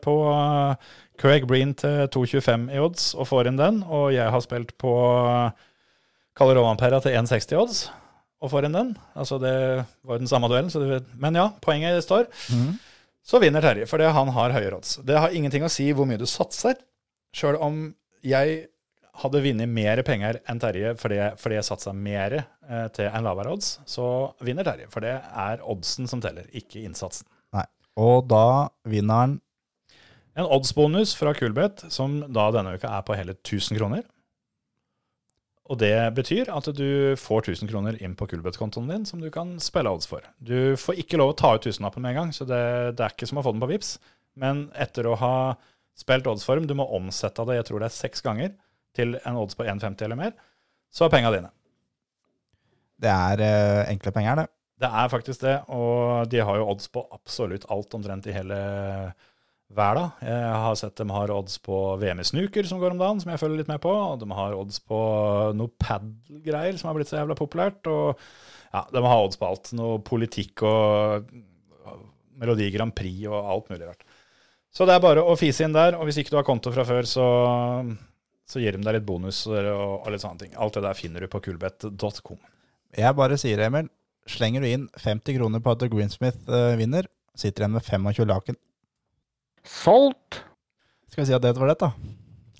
[0.03, 0.15] på
[1.21, 4.91] Craig Breen til 2,25 i odds og får inn den, og jeg har spilt på
[6.35, 7.85] Kalle Romanpera til 1,60 odds
[8.43, 9.55] og får en den, altså det
[10.03, 11.05] var jo den samme duellen, så du vet.
[11.17, 12.27] men ja, poenget står,
[13.25, 14.97] så vinner Terje, fordi han har høyere odds.
[15.07, 16.75] Det har ingenting å si hvor mye du satser,
[17.35, 17.79] sjøl om
[18.25, 18.67] jeg
[19.21, 23.53] hadde vunnet mer penger enn Terje fordi, fordi jeg satsa mer eh, til en lavere
[23.55, 24.07] odds, så
[24.43, 24.89] vinner Terje.
[24.91, 27.27] For det er oddsen som teller, ikke innsatsen.
[27.55, 27.65] Nei.
[27.95, 29.41] Og da vinner han
[30.35, 34.01] En oddsbonus fra Kulbeth, som da denne uka er på hele 1000 kroner.
[35.65, 39.55] Og det betyr at du får 1000 kroner inn på Kulbeth-kontoen din, som du kan
[39.63, 40.25] spille odds for.
[40.37, 42.61] Du får ikke lov å ta ut tusenlappen med en gang, så det,
[42.97, 43.95] det er ikke som å få den på Vips.
[44.37, 45.35] Men etter å ha
[45.97, 48.53] spilt oddsform, du må omsette det, jeg tror det er seks ganger,
[48.95, 50.35] til en odds på 1,50 eller mer,
[50.93, 51.49] så er penga dine.
[53.01, 54.47] Det er eh, enkle penger, det.
[54.85, 58.59] Det er faktisk det, og de har jo odds på absolutt alt omtrent i hele
[59.73, 60.11] verden.
[60.21, 63.31] Jeg har sett dem har odds på VM i snooker som går om dagen, som
[63.31, 63.91] jeg følger litt med på.
[63.91, 64.99] Og de har odds på
[65.57, 67.81] noe padel-greier som har blitt så jævla populært.
[67.89, 68.13] Og
[68.71, 69.73] ja, de har odds på alt.
[69.77, 71.31] Noe politikk og
[72.39, 74.05] Melodi Grand Prix og alt mulig rart.
[74.75, 76.83] Så det er bare å fise inn der, og hvis ikke du har konto fra
[76.83, 77.25] før, så,
[78.43, 80.57] så gir de deg litt bonus og, og litt sånne ting.
[80.59, 82.41] Alt det der finner du på kulbett.com.
[82.95, 83.87] Jeg bare sier, Emil,
[84.27, 87.07] slenger du inn 50 kroner på at Greensmith eh, vinner,
[87.39, 88.59] sitter igjen med 25 laken.
[89.65, 90.43] Solgt!
[91.09, 91.91] Skal vi si at det var det, da?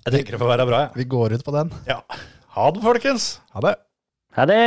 [0.06, 0.92] Jeg tenker det får være bra, jeg.
[1.02, 1.72] Vi går ut på den.
[1.90, 2.00] Ja.
[2.56, 3.28] Ha det, folkens!
[3.54, 3.76] Ha det.
[4.38, 4.62] Ha det!